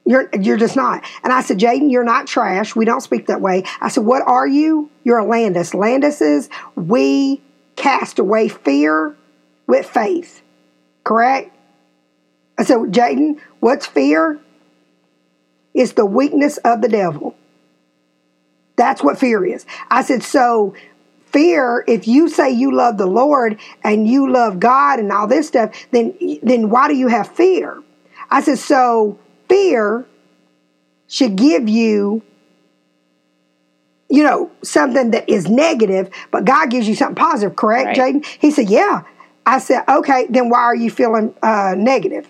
You're, 0.05 0.29
you're 0.39 0.57
just 0.57 0.75
not. 0.75 1.05
And 1.23 1.31
I 1.31 1.41
said, 1.41 1.59
Jaden, 1.59 1.91
you're 1.91 2.03
not 2.03 2.25
trash. 2.27 2.75
We 2.75 2.85
don't 2.85 3.01
speak 3.01 3.27
that 3.27 3.39
way. 3.39 3.63
I 3.79 3.87
said, 3.89 4.03
What 4.03 4.23
are 4.27 4.47
you? 4.47 4.89
You're 5.03 5.19
a 5.19 5.25
Landis. 5.25 5.71
Landises, 5.71 6.49
we 6.75 7.41
cast 7.75 8.19
away 8.19 8.47
fear 8.49 9.15
with 9.67 9.85
faith. 9.85 10.41
Correct? 11.03 11.55
I 12.57 12.63
said, 12.63 12.77
Jaden, 12.77 13.39
what's 13.61 13.85
fear? 13.85 14.39
It's 15.73 15.93
the 15.93 16.05
weakness 16.05 16.57
of 16.57 16.81
the 16.81 16.89
devil. 16.89 17.35
That's 18.75 19.01
what 19.01 19.17
fear 19.17 19.45
is. 19.45 19.65
I 19.89 20.03
said, 20.03 20.23
so 20.23 20.75
fear, 21.27 21.85
if 21.87 22.07
you 22.07 22.27
say 22.27 22.51
you 22.51 22.73
love 22.75 22.97
the 22.97 23.05
Lord 23.05 23.57
and 23.83 24.07
you 24.07 24.29
love 24.29 24.59
God 24.59 24.99
and 24.99 25.11
all 25.11 25.27
this 25.27 25.47
stuff, 25.47 25.71
then 25.91 26.13
then 26.43 26.69
why 26.69 26.89
do 26.89 26.95
you 26.95 27.07
have 27.07 27.29
fear? 27.29 27.81
I 28.29 28.41
said, 28.41 28.59
so 28.59 29.17
fear 29.47 30.05
should 31.07 31.35
give 31.37 31.69
you 31.69 32.21
you 34.09 34.23
know, 34.23 34.51
something 34.61 35.11
that 35.11 35.29
is 35.29 35.49
negative, 35.49 36.09
but 36.31 36.43
God 36.43 36.69
gives 36.69 36.85
you 36.85 36.95
something 36.95 37.15
positive, 37.15 37.55
correct, 37.55 37.97
Right. 37.97 38.15
Jaden? 38.15 38.25
He 38.25 38.51
said, 38.51 38.69
Yeah. 38.69 39.03
I 39.45 39.59
said, 39.59 39.83
Okay, 39.87 40.27
then 40.29 40.49
why 40.49 40.59
are 40.59 40.75
you 40.75 40.91
feeling 40.91 41.33
uh, 41.41 41.75
negative? 41.77 42.29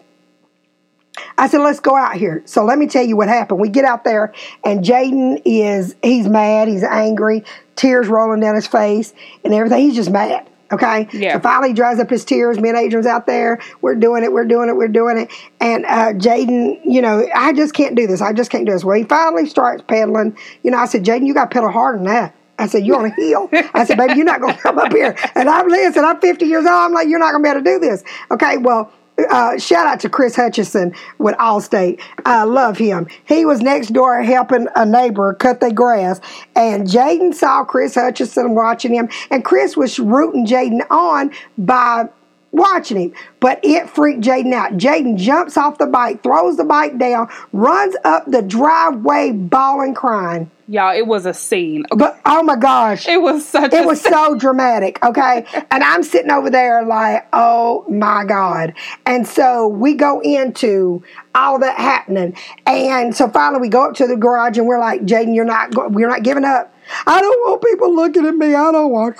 I 1.37 1.47
said, 1.47 1.59
let's 1.59 1.79
go 1.79 1.95
out 1.95 2.15
here. 2.15 2.41
So 2.45 2.63
let 2.63 2.77
me 2.77 2.87
tell 2.87 3.05
you 3.05 3.15
what 3.15 3.27
happened. 3.27 3.59
We 3.59 3.69
get 3.69 3.85
out 3.85 4.03
there, 4.03 4.33
and 4.63 4.83
Jaden 4.83 5.41
is, 5.45 5.95
he's 6.03 6.27
mad, 6.27 6.67
he's 6.67 6.83
angry, 6.83 7.43
tears 7.75 8.07
rolling 8.07 8.39
down 8.39 8.55
his 8.55 8.67
face, 8.67 9.13
and 9.43 9.53
everything. 9.53 9.81
He's 9.81 9.95
just 9.95 10.11
mad. 10.11 10.47
Okay. 10.71 11.07
Yeah. 11.11 11.33
So 11.33 11.41
finally, 11.41 11.69
he 11.69 11.73
dries 11.73 11.99
up 11.99 12.09
his 12.09 12.23
tears. 12.23 12.57
Me 12.59 12.69
and 12.69 12.77
Adrian's 12.77 13.05
out 13.05 13.25
there. 13.25 13.59
We're 13.81 13.95
doing 13.95 14.23
it. 14.23 14.31
We're 14.31 14.45
doing 14.45 14.69
it. 14.69 14.75
We're 14.75 14.87
doing 14.87 15.17
it. 15.17 15.29
And 15.59 15.85
uh, 15.85 16.13
Jaden, 16.13 16.79
you 16.85 17.01
know, 17.01 17.27
I 17.35 17.53
just 17.53 17.73
can't 17.73 17.95
do 17.95 18.07
this. 18.07 18.21
I 18.21 18.31
just 18.33 18.51
can't 18.51 18.65
do 18.65 18.71
this. 18.71 18.85
Well, 18.85 18.97
he 18.97 19.03
finally 19.03 19.45
starts 19.47 19.83
pedaling. 19.87 20.37
You 20.63 20.71
know, 20.71 20.77
I 20.77 20.85
said, 20.85 21.03
Jaden, 21.03 21.27
you 21.27 21.33
got 21.33 21.51
to 21.51 21.53
pedal 21.53 21.69
harder 21.69 21.97
than 21.97 22.07
that. 22.07 22.35
I 22.57 22.67
said, 22.67 22.85
you're 22.85 22.97
on 22.97 23.05
a 23.05 23.09
hill. 23.15 23.49
I 23.73 23.85
said, 23.85 23.97
baby, 23.97 24.13
you're 24.15 24.25
not 24.25 24.39
going 24.39 24.55
to 24.55 24.61
come 24.61 24.77
up 24.77 24.93
here. 24.93 25.15
And 25.35 25.49
I'm 25.49 25.67
listen, 25.67 26.05
I'm 26.05 26.19
50 26.19 26.45
years 26.45 26.65
old. 26.65 26.67
I'm 26.67 26.93
like, 26.93 27.07
you're 27.07 27.19
not 27.19 27.31
going 27.31 27.43
to 27.43 27.47
be 27.47 27.51
able 27.51 27.63
to 27.63 27.85
do 27.85 27.89
this. 27.89 28.03
Okay. 28.29 28.57
Well, 28.57 28.93
uh, 29.29 29.57
shout 29.57 29.87
out 29.87 29.99
to 30.01 30.09
Chris 30.09 30.35
Hutchison 30.35 30.93
with 31.17 31.35
Allstate. 31.37 32.01
I 32.25 32.43
love 32.43 32.77
him. 32.77 33.07
He 33.25 33.45
was 33.45 33.61
next 33.61 33.89
door 33.89 34.21
helping 34.21 34.67
a 34.75 34.85
neighbor 34.85 35.33
cut 35.33 35.59
their 35.59 35.71
grass, 35.71 36.19
and 36.55 36.87
Jaden 36.87 37.33
saw 37.33 37.63
Chris 37.63 37.95
Hutchison 37.95 38.55
watching 38.55 38.93
him, 38.93 39.09
and 39.29 39.43
Chris 39.43 39.77
was 39.77 39.99
rooting 39.99 40.45
Jaden 40.45 40.85
on 40.89 41.31
by 41.57 42.09
watching 42.51 42.97
him. 42.97 43.13
But 43.39 43.59
it 43.63 43.89
freaked 43.89 44.21
Jaden 44.21 44.53
out. 44.53 44.73
Jaden 44.73 45.17
jumps 45.17 45.57
off 45.57 45.77
the 45.77 45.87
bike, 45.87 46.23
throws 46.23 46.57
the 46.57 46.63
bike 46.63 46.97
down, 46.97 47.29
runs 47.53 47.95
up 48.03 48.25
the 48.25 48.41
driveway, 48.41 49.31
bawling, 49.31 49.93
crying. 49.93 50.51
Y'all 50.71 50.95
it 50.95 51.05
was 51.05 51.25
a 51.25 51.33
scene 51.33 51.83
okay. 51.91 51.99
But 51.99 52.19
oh 52.25 52.43
my 52.43 52.55
gosh, 52.55 53.07
it 53.07 53.21
was 53.21 53.45
such 53.45 53.73
it 53.73 53.85
was 53.85 54.01
so 54.01 54.35
dramatic, 54.35 55.03
okay? 55.03 55.45
And 55.69 55.83
I'm 55.83 56.03
sitting 56.03 56.31
over 56.31 56.49
there 56.49 56.83
like, 56.83 57.27
oh 57.33 57.85
my 57.89 58.23
God. 58.25 58.73
And 59.05 59.27
so 59.27 59.67
we 59.67 59.93
go 59.93 60.21
into 60.21 61.03
all 61.35 61.59
that 61.59 61.77
happening. 61.77 62.35
And 62.65 63.15
so 63.15 63.29
finally 63.29 63.61
we 63.61 63.69
go 63.69 63.89
up 63.89 63.95
to 63.95 64.07
the 64.07 64.15
garage 64.15 64.57
and 64.57 64.65
we're 64.67 64.79
like, 64.79 65.01
Jaden, 65.01 65.35
you're 65.35 65.45
not 65.45 65.73
go- 65.73 65.89
you're 65.97 66.09
not 66.09 66.23
giving 66.23 66.45
up. 66.45 66.73
I 67.05 67.21
don't 67.21 67.39
want 67.41 67.61
people 67.61 67.95
looking 67.95 68.25
at 68.25 68.35
me. 68.35 68.55
I 68.55 68.71
don't 68.71 68.91
want 68.91 69.17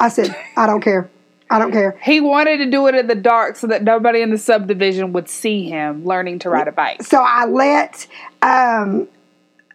I 0.00 0.08
said, 0.08 0.36
I 0.56 0.66
don't 0.66 0.80
care. 0.80 1.08
I 1.50 1.58
don't 1.58 1.72
care. 1.72 1.98
he 2.02 2.20
wanted 2.20 2.56
to 2.58 2.70
do 2.70 2.86
it 2.88 2.94
in 2.94 3.06
the 3.06 3.14
dark 3.14 3.56
so 3.56 3.66
that 3.66 3.84
nobody 3.84 4.22
in 4.22 4.30
the 4.30 4.38
subdivision 4.38 5.12
would 5.12 5.28
see 5.28 5.68
him 5.68 6.04
learning 6.04 6.40
to 6.40 6.50
ride 6.50 6.68
a 6.68 6.72
bike 6.72 7.02
So 7.02 7.22
I 7.22 7.44
let 7.44 8.06
um, 8.42 9.06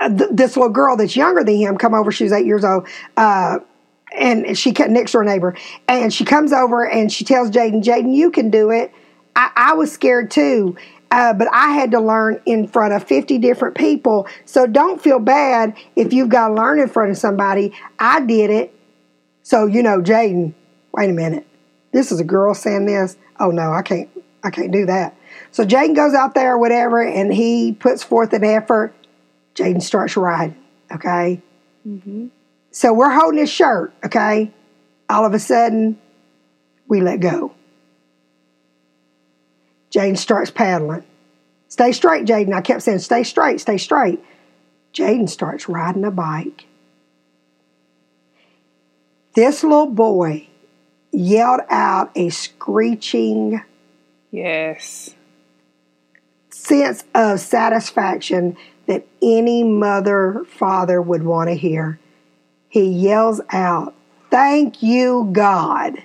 th- 0.07 0.29
this 0.31 0.55
little 0.55 0.71
girl 0.71 0.97
that's 0.97 1.15
younger 1.15 1.43
than 1.43 1.57
him 1.57 1.77
come 1.77 1.93
over. 1.93 2.11
She 2.11 2.23
was 2.23 2.33
eight 2.33 2.45
years 2.45 2.63
old. 2.63 2.87
Uh, 3.17 3.59
and 4.15 4.57
she 4.57 4.71
cut 4.71 4.89
next 4.89 5.11
door 5.11 5.23
neighbor. 5.23 5.55
And 5.87 6.13
she 6.13 6.25
comes 6.25 6.51
over 6.51 6.87
and 6.87 7.11
she 7.11 7.23
tells 7.23 7.51
Jaden, 7.51 7.83
Jaden, 7.83 8.15
you 8.15 8.31
can 8.31 8.49
do 8.49 8.71
it. 8.71 8.91
I, 9.35 9.51
I 9.55 9.73
was 9.73 9.91
scared 9.91 10.31
too. 10.31 10.75
Uh, 11.11 11.33
but 11.33 11.47
I 11.51 11.71
had 11.71 11.91
to 11.91 11.99
learn 11.99 12.39
in 12.45 12.67
front 12.67 12.93
of 12.93 13.03
50 13.03 13.39
different 13.39 13.75
people. 13.75 14.27
So 14.45 14.67
don't 14.67 15.01
feel 15.01 15.19
bad 15.19 15.75
if 15.95 16.13
you've 16.13 16.29
got 16.29 16.49
to 16.49 16.53
learn 16.53 16.79
in 16.79 16.87
front 16.87 17.11
of 17.11 17.17
somebody. 17.17 17.73
I 17.97 18.21
did 18.21 18.51
it. 18.51 18.75
So, 19.41 19.65
you 19.65 19.81
know, 19.81 20.01
Jaden, 20.01 20.53
wait 20.93 21.09
a 21.09 21.13
minute. 21.13 21.47
This 21.91 22.11
is 22.11 22.19
a 22.19 22.23
girl 22.23 22.53
saying 22.53 22.85
this. 22.85 23.17
Oh 23.39 23.49
no, 23.49 23.71
I 23.71 23.81
can't 23.81 24.09
I 24.43 24.51
can't 24.51 24.71
do 24.71 24.85
that. 24.85 25.15
So 25.51 25.65
Jaden 25.65 25.95
goes 25.95 26.13
out 26.13 26.35
there, 26.35 26.57
whatever, 26.57 27.01
and 27.01 27.33
he 27.33 27.73
puts 27.73 28.03
forth 28.03 28.33
an 28.33 28.43
effort. 28.43 28.93
Jaden 29.59 29.81
starts 29.81 30.15
riding, 30.15 30.55
okay? 30.91 31.41
Mm-hmm. 31.85 32.27
So 32.71 32.93
we're 32.93 33.09
holding 33.09 33.39
his 33.39 33.49
shirt, 33.49 33.93
okay? 34.05 34.53
All 35.09 35.25
of 35.25 35.33
a 35.33 35.39
sudden, 35.39 35.99
we 36.87 37.01
let 37.01 37.19
go. 37.19 37.53
Jaden 39.91 40.17
starts 40.17 40.49
paddling. 40.49 41.03
Stay 41.67 41.91
straight, 41.91 42.25
Jaden. 42.25 42.53
I 42.53 42.61
kept 42.61 42.83
saying, 42.83 42.99
stay 42.99 43.23
straight, 43.23 43.59
stay 43.59 43.77
straight. 43.77 44.23
Jaden 44.93 45.27
starts 45.27 45.67
riding 45.67 46.05
a 46.05 46.11
bike. 46.11 46.65
This 49.33 49.61
little 49.63 49.87
boy 49.87 50.47
yelled 51.11 51.61
out 51.69 52.11
a 52.15 52.29
screeching 52.29 53.61
Yes. 54.31 55.15
sense 56.49 57.03
of 57.15 57.39
satisfaction 57.39 58.55
that 58.89 59.05
any 59.21 59.63
mother, 59.63 60.43
father 60.47 60.99
would 60.99 61.23
want 61.23 61.47
to 61.47 61.55
hear. 61.55 61.99
He 62.69 62.83
yells 62.89 63.39
out, 63.51 63.93
Thank 64.31 64.83
you, 64.83 65.29
God. 65.31 66.03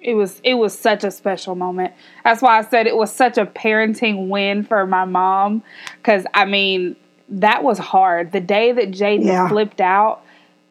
It 0.00 0.14
was 0.14 0.40
it 0.44 0.54
was 0.54 0.78
such 0.78 1.04
a 1.04 1.10
special 1.10 1.54
moment. 1.54 1.92
That's 2.24 2.40
why 2.40 2.58
I 2.58 2.62
said 2.62 2.86
it 2.86 2.96
was 2.96 3.12
such 3.12 3.36
a 3.36 3.44
parenting 3.46 4.28
win 4.28 4.62
for 4.62 4.86
my 4.86 5.04
mom 5.04 5.62
cuz 6.02 6.24
I 6.34 6.44
mean, 6.44 6.96
that 7.30 7.64
was 7.64 7.78
hard. 7.78 8.32
The 8.32 8.40
day 8.40 8.72
that 8.72 8.90
Jaden 8.90 9.24
Yeah. 9.24 9.48
flipped 9.48 9.80
out, 9.80 10.22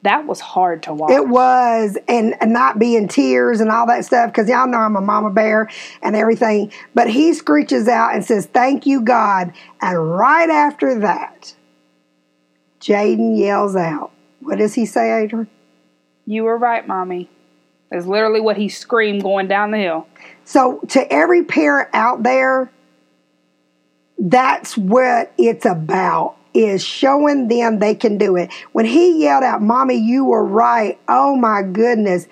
that 0.08 0.26
was 0.26 0.40
hard 0.40 0.84
to 0.84 0.94
watch. 0.94 1.12
It 1.12 1.28
was, 1.28 1.98
and, 2.08 2.36
and 2.42 2.54
not 2.54 2.80
be 2.80 2.96
in 2.96 3.08
tears 3.08 3.60
and 3.60 3.70
all 3.70 3.86
that 3.88 4.06
stuff, 4.06 4.32
because 4.32 4.50
y'all 4.50 4.68
know 4.68 4.78
I'm 4.78 4.96
a 4.96 5.02
mama 5.02 5.30
bear 5.30 5.70
and 6.02 6.16
everything. 6.16 6.72
But 6.96 7.10
he 7.10 7.34
screeches 7.34 7.88
out 7.88 8.16
and 8.16 8.24
says, 8.24 8.46
Thank 8.48 8.86
you, 8.86 9.02
God. 9.02 9.54
And 9.82 10.18
right 10.18 10.50
after 10.50 11.00
that, 11.00 11.54
Jaden 12.80 13.38
yells 13.38 13.76
out, 13.76 14.12
What 14.40 14.58
does 14.58 14.74
he 14.74 14.86
say, 14.86 15.24
Adrian? 15.24 15.50
You 16.26 16.44
were 16.44 16.58
right, 16.58 16.88
mommy. 16.88 17.30
That's 17.92 18.06
literally 18.06 18.42
what 18.42 18.58
he 18.58 18.70
screamed 18.70 19.24
going 19.24 19.48
down 19.48 19.72
the 19.72 19.78
hill. 19.78 20.08
So, 20.44 20.80
to 20.90 21.12
every 21.12 21.44
parent 21.44 21.90
out 21.94 22.24
there, 22.24 22.72
that's 24.18 24.78
what 24.78 25.34
it's 25.38 25.66
about 25.66 26.36
is 26.66 26.84
showing 26.84 27.48
them 27.48 27.80
they 27.80 27.96
can 27.96 28.18
do 28.18 28.36
it. 28.36 28.52
When 28.72 28.86
he 28.86 29.22
yelled 29.22 29.44
out, 29.44 29.62
Mommy, 29.62 29.96
you 29.96 30.26
were 30.26 30.44
right. 30.44 31.00
Oh 31.08 31.36
my 31.36 31.64
goodness. 31.64 32.28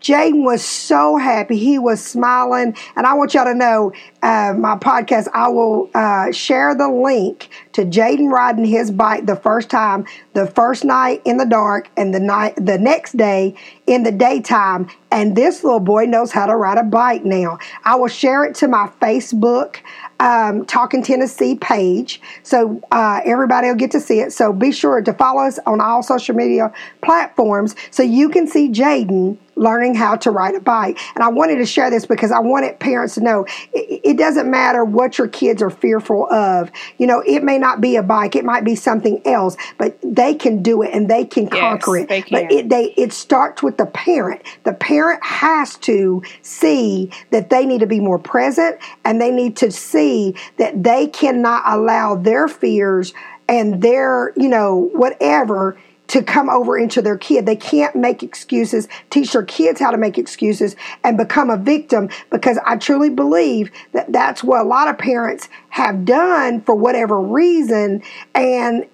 Jaden 0.00 0.44
was 0.44 0.64
so 0.64 1.16
happy. 1.16 1.58
He 1.58 1.78
was 1.78 2.02
smiling. 2.02 2.76
And 2.96 3.06
I 3.06 3.14
want 3.14 3.34
y'all 3.34 3.44
to 3.44 3.54
know 3.54 3.92
uh, 4.22 4.54
my 4.56 4.76
podcast, 4.76 5.28
I 5.34 5.48
will 5.48 5.90
uh, 5.94 6.30
share 6.30 6.74
the 6.74 6.88
link 6.88 7.48
to 7.78 7.84
Jaden 7.84 8.28
riding 8.28 8.64
his 8.64 8.90
bike 8.90 9.26
the 9.26 9.36
first 9.36 9.70
time, 9.70 10.04
the 10.34 10.48
first 10.48 10.84
night 10.84 11.22
in 11.24 11.36
the 11.36 11.46
dark, 11.46 11.88
and 11.96 12.12
the 12.12 12.18
night 12.18 12.54
the 12.56 12.76
next 12.76 13.16
day 13.16 13.54
in 13.86 14.02
the 14.02 14.10
daytime. 14.10 14.88
And 15.12 15.36
this 15.36 15.62
little 15.62 15.78
boy 15.78 16.06
knows 16.06 16.32
how 16.32 16.46
to 16.46 16.56
ride 16.56 16.76
a 16.76 16.82
bike 16.82 17.24
now. 17.24 17.58
I 17.84 17.94
will 17.94 18.08
share 18.08 18.44
it 18.44 18.56
to 18.56 18.68
my 18.68 18.90
Facebook 19.00 19.76
um, 20.20 20.66
Talking 20.66 21.04
Tennessee 21.04 21.54
page. 21.54 22.20
So 22.42 22.80
uh, 22.90 23.20
everybody 23.24 23.68
will 23.68 23.76
get 23.76 23.92
to 23.92 24.00
see 24.00 24.18
it. 24.20 24.32
So 24.32 24.52
be 24.52 24.72
sure 24.72 25.00
to 25.00 25.12
follow 25.12 25.42
us 25.42 25.60
on 25.66 25.80
all 25.80 26.02
social 26.02 26.34
media 26.34 26.72
platforms 27.02 27.76
so 27.90 28.02
you 28.02 28.28
can 28.28 28.48
see 28.48 28.68
Jaden 28.68 29.38
learning 29.58 29.94
how 29.94 30.16
to 30.16 30.30
ride 30.30 30.54
a 30.54 30.60
bike. 30.60 30.98
And 31.14 31.24
I 31.24 31.28
wanted 31.28 31.56
to 31.56 31.66
share 31.66 31.90
this 31.90 32.06
because 32.06 32.30
I 32.30 32.38
wanted 32.38 32.78
parents 32.78 33.14
to 33.14 33.20
know 33.20 33.44
it, 33.72 34.00
it 34.04 34.18
doesn't 34.18 34.48
matter 34.48 34.84
what 34.84 35.18
your 35.18 35.28
kids 35.28 35.60
are 35.62 35.70
fearful 35.70 36.32
of. 36.32 36.70
You 36.98 37.06
know, 37.06 37.22
it 37.26 37.42
may 37.42 37.58
not 37.58 37.67
be 37.76 37.96
a 37.96 38.02
bike, 38.02 38.34
it 38.34 38.44
might 38.44 38.64
be 38.64 38.74
something 38.74 39.20
else, 39.26 39.56
but 39.76 39.98
they 40.02 40.34
can 40.34 40.62
do 40.62 40.82
it 40.82 40.90
and 40.92 41.08
they 41.08 41.24
can 41.24 41.48
conquer 41.48 41.98
it. 41.98 42.08
they 42.08 42.22
But 42.22 42.52
it 42.52 42.68
they 42.68 42.94
it 42.96 43.12
starts 43.12 43.62
with 43.62 43.76
the 43.76 43.86
parent. 43.86 44.42
The 44.64 44.72
parent 44.72 45.22
has 45.24 45.76
to 45.78 46.22
see 46.42 47.10
that 47.30 47.50
they 47.50 47.66
need 47.66 47.80
to 47.80 47.86
be 47.86 48.00
more 48.00 48.18
present 48.18 48.78
and 49.04 49.20
they 49.20 49.30
need 49.30 49.56
to 49.58 49.70
see 49.70 50.34
that 50.56 50.82
they 50.82 51.06
cannot 51.06 51.62
allow 51.66 52.16
their 52.16 52.48
fears 52.48 53.12
and 53.48 53.82
their, 53.82 54.32
you 54.36 54.48
know, 54.48 54.90
whatever 54.92 55.78
to 56.08 56.22
come 56.22 56.50
over 56.50 56.76
into 56.76 57.00
their 57.00 57.16
kid. 57.16 57.46
They 57.46 57.56
can't 57.56 57.94
make 57.94 58.22
excuses, 58.22 58.88
teach 59.10 59.32
their 59.32 59.44
kids 59.44 59.80
how 59.80 59.90
to 59.90 59.98
make 59.98 60.18
excuses 60.18 60.74
and 61.04 61.16
become 61.16 61.50
a 61.50 61.56
victim 61.56 62.08
because 62.30 62.58
I 62.66 62.76
truly 62.76 63.10
believe 63.10 63.70
that 63.92 64.12
that's 64.12 64.42
what 64.42 64.60
a 64.60 64.68
lot 64.68 64.88
of 64.88 64.98
parents 64.98 65.48
have 65.70 66.04
done 66.04 66.62
for 66.62 66.74
whatever 66.74 67.20
reason. 67.20 68.02
And 68.34 68.86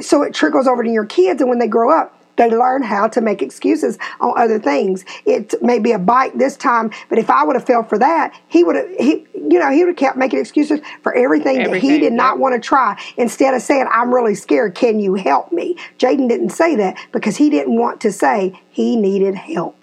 so 0.00 0.22
it 0.22 0.34
trickles 0.34 0.66
over 0.66 0.82
to 0.82 0.90
your 0.90 1.06
kids. 1.06 1.40
And 1.40 1.50
when 1.50 1.58
they 1.58 1.68
grow 1.68 1.90
up, 1.90 2.19
they 2.40 2.50
learn 2.50 2.82
how 2.82 3.06
to 3.08 3.20
make 3.20 3.42
excuses 3.42 3.98
on 4.20 4.32
other 4.36 4.58
things. 4.58 5.04
It 5.26 5.54
may 5.62 5.78
be 5.78 5.92
a 5.92 5.98
bike 5.98 6.32
this 6.38 6.56
time, 6.56 6.90
but 7.08 7.18
if 7.18 7.28
I 7.28 7.44
would 7.44 7.54
have 7.54 7.66
fell 7.66 7.82
for 7.82 7.98
that, 7.98 8.34
he 8.48 8.64
would 8.64 8.76
have 8.76 8.88
he 8.98 9.26
you 9.34 9.58
know, 9.58 9.70
he 9.70 9.80
would 9.80 9.88
have 9.88 9.96
kept 9.96 10.16
making 10.16 10.38
excuses 10.38 10.80
for 11.02 11.14
everything, 11.14 11.56
that 11.58 11.62
he 11.64 11.76
Everything, 11.76 12.00
did 12.00 12.12
not 12.12 12.38
want 12.38 12.54
to 12.54 12.60
try. 12.60 13.00
Instead 13.16 13.52
of 13.54 13.62
saying, 13.62 13.86
I'm 13.90 14.14
really 14.14 14.34
scared, 14.34 14.74
can 14.74 15.00
you 15.00 15.14
help 15.14 15.52
me? 15.52 15.76
Jaden 15.98 16.28
didn't 16.28 16.50
say 16.50 16.76
that 16.76 16.96
because 17.12 17.36
he 17.36 17.50
didn't 17.50 17.76
want 17.76 18.00
to 18.02 18.12
say 18.12 18.58
he 18.70 18.96
needed 18.96 19.34
help. 19.34 19.79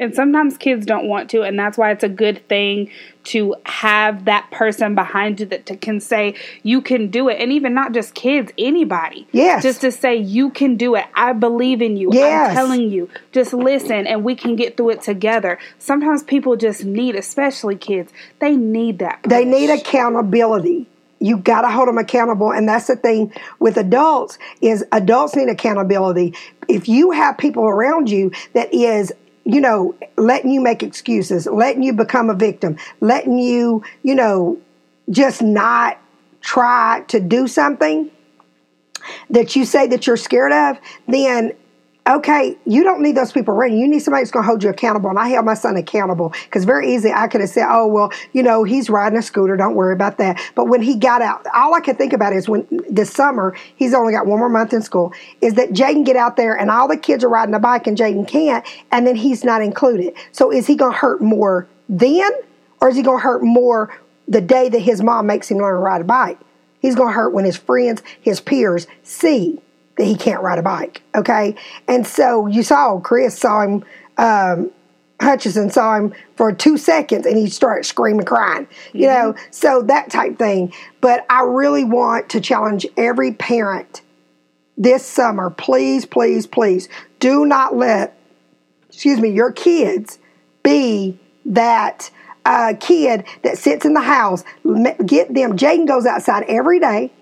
And 0.00 0.14
sometimes 0.14 0.56
kids 0.56 0.86
don't 0.86 1.06
want 1.06 1.30
to, 1.30 1.42
and 1.42 1.58
that's 1.58 1.76
why 1.76 1.90
it's 1.90 2.02
a 2.02 2.08
good 2.08 2.46
thing 2.48 2.90
to 3.24 3.54
have 3.66 4.24
that 4.24 4.50
person 4.50 4.94
behind 4.94 5.38
you 5.38 5.46
that 5.46 5.66
to, 5.66 5.76
can 5.76 6.00
say 6.00 6.34
you 6.62 6.80
can 6.80 7.08
do 7.08 7.28
it, 7.28 7.40
and 7.40 7.52
even 7.52 7.74
not 7.74 7.92
just 7.92 8.14
kids, 8.14 8.50
anybody. 8.56 9.28
Yes. 9.32 9.62
just 9.62 9.82
to 9.82 9.92
say 9.92 10.16
you 10.16 10.50
can 10.50 10.76
do 10.76 10.94
it. 10.96 11.04
I 11.14 11.34
believe 11.34 11.82
in 11.82 11.96
you. 11.96 12.08
Yes. 12.12 12.48
I'm 12.48 12.54
telling 12.54 12.90
you. 12.90 13.10
Just 13.32 13.52
listen, 13.52 14.06
and 14.06 14.24
we 14.24 14.34
can 14.34 14.56
get 14.56 14.76
through 14.76 14.90
it 14.90 15.02
together. 15.02 15.58
Sometimes 15.78 16.22
people 16.22 16.56
just 16.56 16.84
need, 16.84 17.14
especially 17.14 17.76
kids, 17.76 18.12
they 18.40 18.56
need 18.56 18.98
that. 19.00 19.20
They 19.24 19.44
need 19.44 19.70
accountability. 19.70 20.88
You 21.20 21.36
got 21.36 21.62
to 21.62 21.68
hold 21.68 21.86
them 21.86 21.98
accountable, 21.98 22.50
and 22.50 22.68
that's 22.68 22.88
the 22.88 22.96
thing 22.96 23.32
with 23.60 23.76
adults 23.76 24.38
is 24.60 24.84
adults 24.90 25.36
need 25.36 25.48
accountability. 25.48 26.34
If 26.68 26.88
you 26.88 27.12
have 27.12 27.38
people 27.38 27.64
around 27.64 28.10
you 28.10 28.32
that 28.54 28.74
is, 28.74 29.12
you 29.44 29.60
know, 29.60 29.94
letting 30.16 30.50
you 30.50 30.60
make 30.60 30.82
excuses, 30.82 31.46
letting 31.46 31.82
you 31.82 31.92
become 31.92 32.30
a 32.30 32.34
victim, 32.34 32.76
letting 33.00 33.38
you, 33.38 33.82
you 34.02 34.14
know, 34.14 34.58
just 35.10 35.42
not 35.42 35.98
try 36.40 37.04
to 37.08 37.20
do 37.20 37.46
something 37.46 38.10
that 39.30 39.56
you 39.56 39.64
say 39.64 39.86
that 39.88 40.06
you're 40.06 40.16
scared 40.16 40.52
of, 40.52 40.78
then 41.08 41.52
okay, 42.08 42.56
you 42.66 42.82
don't 42.82 43.00
need 43.00 43.16
those 43.16 43.30
people 43.30 43.54
around 43.54 43.76
you. 43.76 43.86
Need 43.86 44.00
somebody 44.00 44.22
that's 44.22 44.32
going 44.32 44.42
to 44.42 44.46
hold 44.46 44.62
you 44.62 44.70
accountable. 44.70 45.08
And 45.10 45.18
I 45.18 45.28
held 45.28 45.44
my 45.44 45.54
son 45.54 45.76
accountable 45.76 46.32
because 46.44 46.64
very 46.64 46.92
easy 46.92 47.12
I 47.12 47.28
could 47.28 47.40
have 47.40 47.50
said, 47.50 47.66
oh, 47.68 47.86
well, 47.86 48.12
you 48.32 48.42
know, 48.42 48.64
he's 48.64 48.90
riding 48.90 49.18
a 49.18 49.22
scooter. 49.22 49.56
Don't 49.56 49.74
worry 49.74 49.94
about 49.94 50.18
that. 50.18 50.40
But 50.54 50.64
when 50.64 50.82
he 50.82 50.96
got 50.96 51.22
out, 51.22 51.46
all 51.54 51.74
I 51.74 51.80
could 51.80 51.98
think 51.98 52.12
about 52.12 52.32
is 52.32 52.48
when 52.48 52.66
this 52.90 53.10
summer, 53.10 53.56
he's 53.76 53.94
only 53.94 54.12
got 54.12 54.26
one 54.26 54.38
more 54.40 54.48
month 54.48 54.72
in 54.72 54.82
school, 54.82 55.12
is 55.40 55.54
that 55.54 55.70
Jaden 55.70 56.04
get 56.04 56.16
out 56.16 56.36
there 56.36 56.56
and 56.56 56.70
all 56.70 56.88
the 56.88 56.96
kids 56.96 57.22
are 57.22 57.28
riding 57.28 57.54
a 57.54 57.60
bike 57.60 57.86
and 57.86 57.96
Jaden 57.96 58.26
can't, 58.26 58.66
and 58.90 59.06
then 59.06 59.14
he's 59.14 59.44
not 59.44 59.62
included. 59.62 60.14
So 60.32 60.50
is 60.50 60.66
he 60.66 60.74
going 60.74 60.92
to 60.92 60.98
hurt 60.98 61.22
more 61.22 61.68
then 61.88 62.30
or 62.80 62.88
is 62.88 62.96
he 62.96 63.02
going 63.02 63.18
to 63.18 63.22
hurt 63.22 63.42
more 63.42 63.96
the 64.26 64.40
day 64.40 64.68
that 64.68 64.80
his 64.80 65.02
mom 65.02 65.26
makes 65.26 65.50
him 65.50 65.58
learn 65.58 65.74
to 65.74 65.78
ride 65.78 66.00
a 66.00 66.04
bike? 66.04 66.38
He's 66.80 66.96
going 66.96 67.10
to 67.10 67.14
hurt 67.14 67.32
when 67.32 67.44
his 67.44 67.56
friends, 67.56 68.02
his 68.20 68.40
peers 68.40 68.88
see 69.04 69.60
that 69.96 70.04
he 70.04 70.16
can't 70.16 70.42
ride 70.42 70.58
a 70.58 70.62
bike. 70.62 71.02
Okay. 71.14 71.54
And 71.88 72.06
so 72.06 72.46
you 72.46 72.62
saw 72.62 72.98
Chris 73.00 73.38
saw 73.38 73.62
him, 73.62 73.84
um, 74.16 74.70
Hutchison 75.20 75.70
saw 75.70 75.96
him 75.96 76.14
for 76.36 76.52
two 76.52 76.76
seconds 76.76 77.26
and 77.26 77.36
he 77.36 77.48
started 77.48 77.84
screaming, 77.84 78.26
crying, 78.26 78.66
you 78.92 79.06
know, 79.06 79.34
so 79.50 79.82
that 79.82 80.10
type 80.10 80.38
thing. 80.38 80.72
But 81.00 81.24
I 81.30 81.42
really 81.42 81.84
want 81.84 82.30
to 82.30 82.40
challenge 82.40 82.86
every 82.96 83.32
parent 83.32 84.02
this 84.76 85.04
summer, 85.04 85.50
please, 85.50 86.06
please, 86.06 86.46
please 86.46 86.88
do 87.20 87.44
not 87.46 87.76
let, 87.76 88.18
excuse 88.88 89.20
me, 89.20 89.28
your 89.28 89.52
kids 89.52 90.18
be 90.62 91.18
that 91.44 92.10
uh, 92.44 92.74
kid 92.80 93.24
that 93.42 93.58
sits 93.58 93.84
in 93.84 93.94
the 93.94 94.00
house. 94.00 94.42
Get 95.06 95.32
them. 95.32 95.56
Jaden 95.56 95.86
goes 95.86 96.06
outside 96.06 96.44
every 96.48 96.80
day 96.80 97.12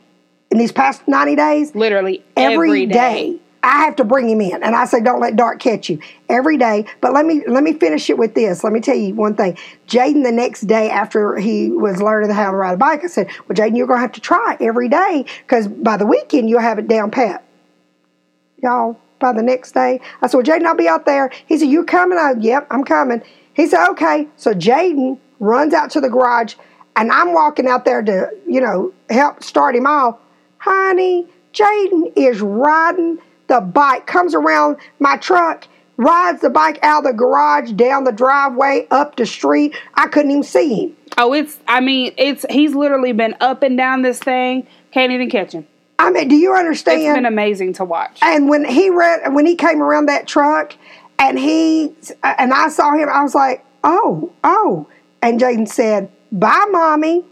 in 0.51 0.59
these 0.59 0.73
past 0.73 1.07
90 1.07 1.37
days 1.37 1.75
literally 1.75 2.25
every 2.37 2.69
every 2.69 2.87
day. 2.87 3.33
day. 3.33 3.41
I 3.63 3.85
have 3.85 3.97
to 3.97 4.05
bring 4.05 4.29
him 4.29 4.41
in, 4.41 4.63
and 4.63 4.75
I 4.75 4.87
say, 4.87 5.01
"Don't 5.01 5.21
let 5.21 5.37
dark 5.37 5.61
catch 5.61 5.91
you." 5.91 5.99
Every 6.31 6.57
day, 6.57 6.87
but 7.03 7.13
let 7.13 7.27
me 7.27 7.43
let 7.47 7.63
me 7.63 7.75
finish 7.75 8.09
it 8.09 8.17
with 8.17 8.35
this. 8.35 8.65
Let 8.65 8.73
me 8.73 8.81
tell 8.81 8.97
you 8.97 9.15
one 9.15 9.35
thing. 9.35 9.59
Jaden, 9.87 10.25
the 10.25 10.33
next 10.33 10.63
day 10.63 10.89
after 10.89 11.37
he 11.37 11.71
was 11.71 12.01
learning 12.01 12.31
how 12.31 12.51
to 12.51 12.57
ride 12.57 12.75
a 12.75 12.77
bike, 12.79 13.05
I 13.05 13.09
said, 13.09 13.29
"Well, 13.47 13.55
Jaden, 13.55 13.77
you're 13.77 13.87
going 13.87 13.99
to 13.99 14.03
have 14.03 14.13
to 14.13 14.21
try 14.21 14.57
every 14.61 14.89
day 14.89 15.27
because 15.47 15.69
by 15.69 15.99
the 15.99 16.07
weekend 16.07 16.49
you'll 16.49 16.61
have 16.61 16.79
it 16.79 16.89
down 16.89 17.11
pat." 17.11 17.45
Y'all, 18.63 18.97
by 19.19 19.33
the 19.33 19.43
next 19.43 19.73
day, 19.73 20.01
I 20.23 20.27
said, 20.27 20.39
"Well, 20.39 20.47
Jaden, 20.47 20.65
I'll 20.65 20.75
be 20.75 20.89
out 20.89 21.05
there." 21.05 21.31
He 21.47 21.59
said, 21.59 21.69
"You 21.69 21.85
coming?" 21.85 22.19
I, 22.19 22.33
"Yep, 22.39 22.67
I'm 22.71 22.85
coming." 22.85 23.21
He 23.53 23.67
said, 23.67 23.87
"Okay." 23.91 24.27
So 24.39 24.55
Jaden 24.55 25.19
runs 25.39 25.75
out 25.75 25.91
to 25.91 26.01
the 26.01 26.09
garage, 26.09 26.55
and 26.97 27.13
I'm 27.13 27.35
walking 27.35 27.67
out 27.67 27.85
there 27.85 28.01
to, 28.01 28.31
you 28.47 28.63
know, 28.63 28.93
help 29.11 29.43
start 29.43 29.77
him 29.77 29.87
off. 29.87 30.17
Honey, 30.61 31.27
Jaden 31.55 32.13
is 32.17 32.43
riding 32.43 33.19
the 33.49 33.61
bike, 33.61 34.07
comes 34.07 34.35
around 34.35 34.77
my 34.99 35.17
truck, 35.17 35.67
rides 35.97 36.43
the 36.43 36.51
bike 36.51 36.79
out 36.83 36.99
of 36.99 37.05
the 37.05 37.13
garage, 37.13 37.73
down 37.73 38.05
the 38.05 38.13
driveway, 38.13 38.87
up 38.91 39.17
the 39.17 39.25
street. 39.25 39.75
I 39.95 40.07
couldn't 40.07 40.31
even 40.31 40.43
see 40.43 40.75
him. 40.85 40.97
Oh, 41.17 41.33
it's. 41.33 41.59
I 41.67 41.81
mean, 41.81 42.13
it's. 42.19 42.45
He's 42.51 42.75
literally 42.75 43.13
been 43.13 43.35
up 43.41 43.63
and 43.63 43.77
down 43.77 44.03
this 44.03 44.19
thing. 44.19 44.67
Can't 44.93 45.13
even 45.13 45.31
catch 45.31 45.53
him. 45.53 45.67
I 45.99 46.11
mean, 46.11 46.29
do 46.29 46.37
you 46.37 46.55
understand? 46.55 47.03
It's 47.03 47.15
been 47.15 47.27
amazing 47.27 47.73
to 47.75 47.85
watch. 47.85 48.19
And 48.23 48.49
when 48.49 48.65
he 48.67 48.91
read, 48.91 49.33
when 49.33 49.47
he 49.47 49.57
came 49.57 49.83
around 49.83 50.07
that 50.07 50.27
truck, 50.27 50.75
and 51.19 51.39
he 51.39 51.95
uh, 52.23 52.35
and 52.39 52.53
I 52.53 52.69
saw 52.69 52.93
him, 52.93 53.09
I 53.09 53.23
was 53.23 53.35
like, 53.35 53.65
oh, 53.83 54.31
oh. 54.45 54.87
And 55.23 55.41
Jaden 55.41 55.69
said, 55.69 56.11
bye, 56.31 56.67
mommy. 56.71 57.25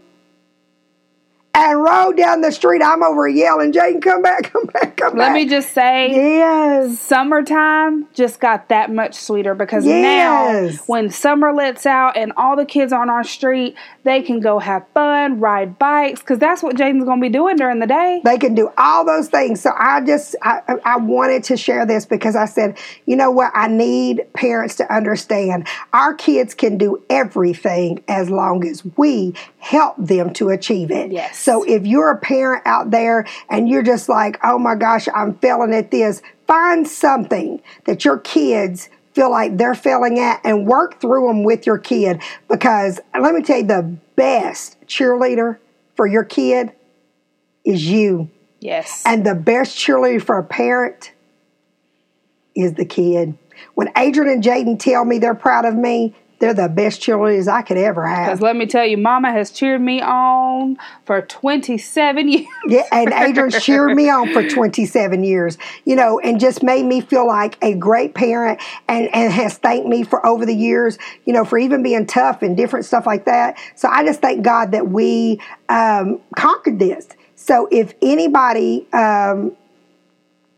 And 1.55 1.81
rode 1.81 2.15
down 2.15 2.41
the 2.41 2.51
street. 2.51 2.81
I'm 2.83 3.01
over 3.03 3.27
yelling, 3.27 3.73
Jaden, 3.73 4.01
come 4.01 4.21
back, 4.21 4.43
come 4.53 4.65
back, 4.67 4.97
come 4.97 5.17
Let 5.17 5.17
back. 5.17 5.27
Let 5.29 5.33
me 5.33 5.45
just 5.47 5.73
say, 5.73 6.11
Yes. 6.11 6.99
summertime 6.99 8.07
just 8.13 8.39
got 8.39 8.69
that 8.69 8.91
much 8.91 9.15
sweeter 9.15 9.55
because 9.55 9.85
Yes. 9.85 10.01
now 10.03 10.83
when 10.85 11.09
summer 11.09 11.51
lets 11.51 11.85
out 11.85 12.15
and 12.15 12.31
all 12.37 12.55
the 12.55 12.65
kids 12.65 12.93
on 12.93 13.09
our 13.09 13.23
street, 13.23 13.75
they 14.09 14.21
can 14.21 14.39
go 14.39 14.59
have 14.59 14.85
fun, 14.93 15.39
ride 15.39 15.77
bikes, 15.77 16.19
because 16.19 16.39
that's 16.39 16.63
what 16.63 16.75
Jaden's 16.75 17.05
going 17.05 17.19
to 17.19 17.25
be 17.25 17.31
doing 17.31 17.55
during 17.55 17.79
the 17.79 17.87
day. 17.87 18.21
They 18.23 18.37
can 18.37 18.55
do 18.55 18.71
all 18.77 19.05
those 19.05 19.29
things. 19.29 19.61
So 19.61 19.71
I 19.77 20.01
just 20.01 20.35
I, 20.41 20.61
I 20.83 20.97
wanted 20.97 21.43
to 21.45 21.57
share 21.57 21.85
this 21.85 22.05
because 22.05 22.35
I 22.35 22.45
said, 22.45 22.77
you 23.05 23.15
know 23.15 23.31
what? 23.31 23.51
I 23.53 23.67
need 23.67 24.25
parents 24.33 24.75
to 24.77 24.93
understand 24.93 25.67
our 25.93 26.13
kids 26.13 26.53
can 26.53 26.77
do 26.77 27.03
everything 27.09 28.03
as 28.07 28.29
long 28.29 28.65
as 28.65 28.83
we 28.97 29.33
help 29.59 29.95
them 29.97 30.33
to 30.33 30.49
achieve 30.49 30.91
it. 30.91 31.11
Yes. 31.11 31.37
So 31.37 31.63
if 31.63 31.85
you're 31.85 32.11
a 32.11 32.17
parent 32.17 32.63
out 32.65 32.91
there 32.91 33.25
and 33.49 33.69
you're 33.69 33.83
just 33.83 34.09
like, 34.09 34.39
oh 34.43 34.57
my 34.57 34.75
gosh, 34.75 35.07
I'm 35.13 35.35
failing 35.35 35.73
at 35.73 35.91
this, 35.91 36.21
find 36.47 36.87
something 36.87 37.61
that 37.85 38.03
your 38.03 38.17
kids 38.19 38.89
feel 39.13 39.31
like 39.31 39.57
they're 39.57 39.75
failing 39.75 40.19
at 40.19 40.41
and 40.43 40.67
work 40.67 41.01
through 41.01 41.27
them 41.27 41.43
with 41.43 41.65
your 41.65 41.77
kid 41.77 42.21
because 42.47 42.99
let 43.19 43.33
me 43.33 43.41
tell 43.41 43.57
you 43.57 43.65
the 43.65 43.97
best 44.15 44.79
cheerleader 44.85 45.57
for 45.95 46.07
your 46.07 46.23
kid 46.23 46.71
is 47.65 47.85
you. 47.85 48.29
Yes. 48.59 49.03
And 49.05 49.25
the 49.25 49.35
best 49.35 49.77
cheerleader 49.77 50.21
for 50.21 50.37
a 50.37 50.43
parent 50.43 51.11
is 52.55 52.73
the 52.73 52.85
kid. 52.85 53.37
When 53.75 53.89
Adrian 53.97 54.31
and 54.31 54.43
Jaden 54.43 54.79
tell 54.79 55.05
me 55.05 55.19
they're 55.19 55.35
proud 55.35 55.65
of 55.65 55.75
me, 55.75 56.15
they're 56.39 56.53
the 56.53 56.69
best 56.69 57.01
cheerleaders 57.01 57.47
I 57.47 57.61
could 57.61 57.77
ever 57.77 58.07
have. 58.07 58.27
Because 58.27 58.41
let 58.41 58.55
me 58.55 58.65
tell 58.65 58.85
you, 58.85 58.97
Mama 58.97 59.31
has 59.31 59.51
cheered 59.51 59.81
me 59.81 60.01
on 60.01 60.77
for 61.05 61.21
27 61.21 62.27
years. 62.29 62.47
Yeah, 62.67 62.83
and 62.91 63.13
Adrian's 63.13 63.61
cheered 63.63 63.95
me 63.95 64.09
on 64.09 64.31
for 64.33 64.47
27 64.47 65.23
years, 65.23 65.57
you 65.85 65.95
know, 65.95 66.19
and 66.19 66.39
just 66.39 66.63
made 66.63 66.85
me 66.85 67.01
feel 67.01 67.27
like 67.27 67.57
a 67.61 67.73
great 67.73 68.13
parent 68.13 68.61
and, 68.87 69.13
and 69.13 69.31
has 69.33 69.57
thanked 69.57 69.87
me 69.87 70.03
for 70.03 70.25
over 70.25 70.45
the 70.45 70.55
years, 70.55 70.97
you 71.25 71.33
know, 71.33 71.43
for 71.45 71.57
even 71.57 71.83
being 71.83 72.05
tough 72.05 72.41
and 72.41 72.55
different 72.55 72.85
stuff 72.85 73.05
like 73.05 73.25
that. 73.25 73.57
So 73.75 73.89
I 73.89 74.03
just 74.05 74.21
thank 74.21 74.43
God 74.43 74.71
that 74.71 74.89
we 74.89 75.41
um, 75.67 76.21
conquered 76.35 76.79
this. 76.79 77.07
So 77.35 77.67
if 77.71 77.93
anybody 78.01 78.87
um, 78.93 79.55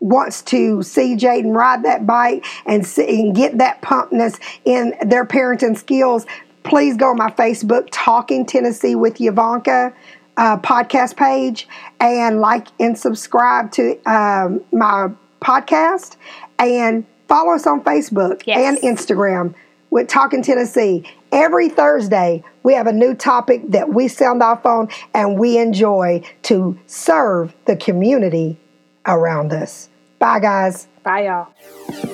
wants 0.02 0.42
to 0.42 0.84
see 0.84 1.16
Jaden 1.16 1.56
ride 1.56 1.84
that 1.84 2.06
bike 2.06 2.46
and 2.66 2.86
see, 2.86 3.22
and 3.22 3.36
get 3.36 3.58
that 3.60 3.82
pumpness 3.82 4.40
in 4.66 4.94
their 5.06 5.26
parenting 5.26 5.78
skills, 5.78 6.26
please 6.64 6.98
go 6.98 7.12
on 7.12 7.18
my 7.18 7.32
Facebook, 7.32 7.88
Talking 7.92 8.46
Tennessee 8.46 8.96
with 8.96 9.16
Yavanka 9.20 9.94
uh, 10.38 10.58
podcast 10.58 11.16
page, 11.16 11.68
and 12.00 12.42
like 12.42 12.68
and 12.80 12.98
subscribe 12.98 13.72
to 13.74 13.98
um, 14.12 14.62
my 14.74 15.10
podcast, 15.42 16.18
and 16.60 17.06
follow 17.28 17.54
us 17.54 17.66
on 17.68 17.84
Facebook 17.84 18.44
Yes. 18.46 18.58
and 18.58 18.78
Instagram 18.98 19.54
with 19.92 20.08
Talking 20.08 20.42
Tennessee. 20.42 21.04
Every 21.32 21.70
Thursday, 21.70 22.44
we 22.64 22.74
have 22.74 22.88
a 22.88 22.92
new 22.94 23.14
topic 23.14 23.62
that 23.70 23.94
we 23.94 24.08
sound 24.08 24.42
off 24.42 24.66
on 24.66 24.90
and 25.14 25.38
we 25.40 25.58
enjoy 25.58 26.22
to 26.44 26.78
serve 26.88 27.54
the 27.66 27.76
community 27.78 28.58
around 29.08 29.54
us. 29.54 29.90
Bye, 30.22 30.40
guys. 30.40 30.88
Bye, 31.04 31.26
y'all. 31.26 32.11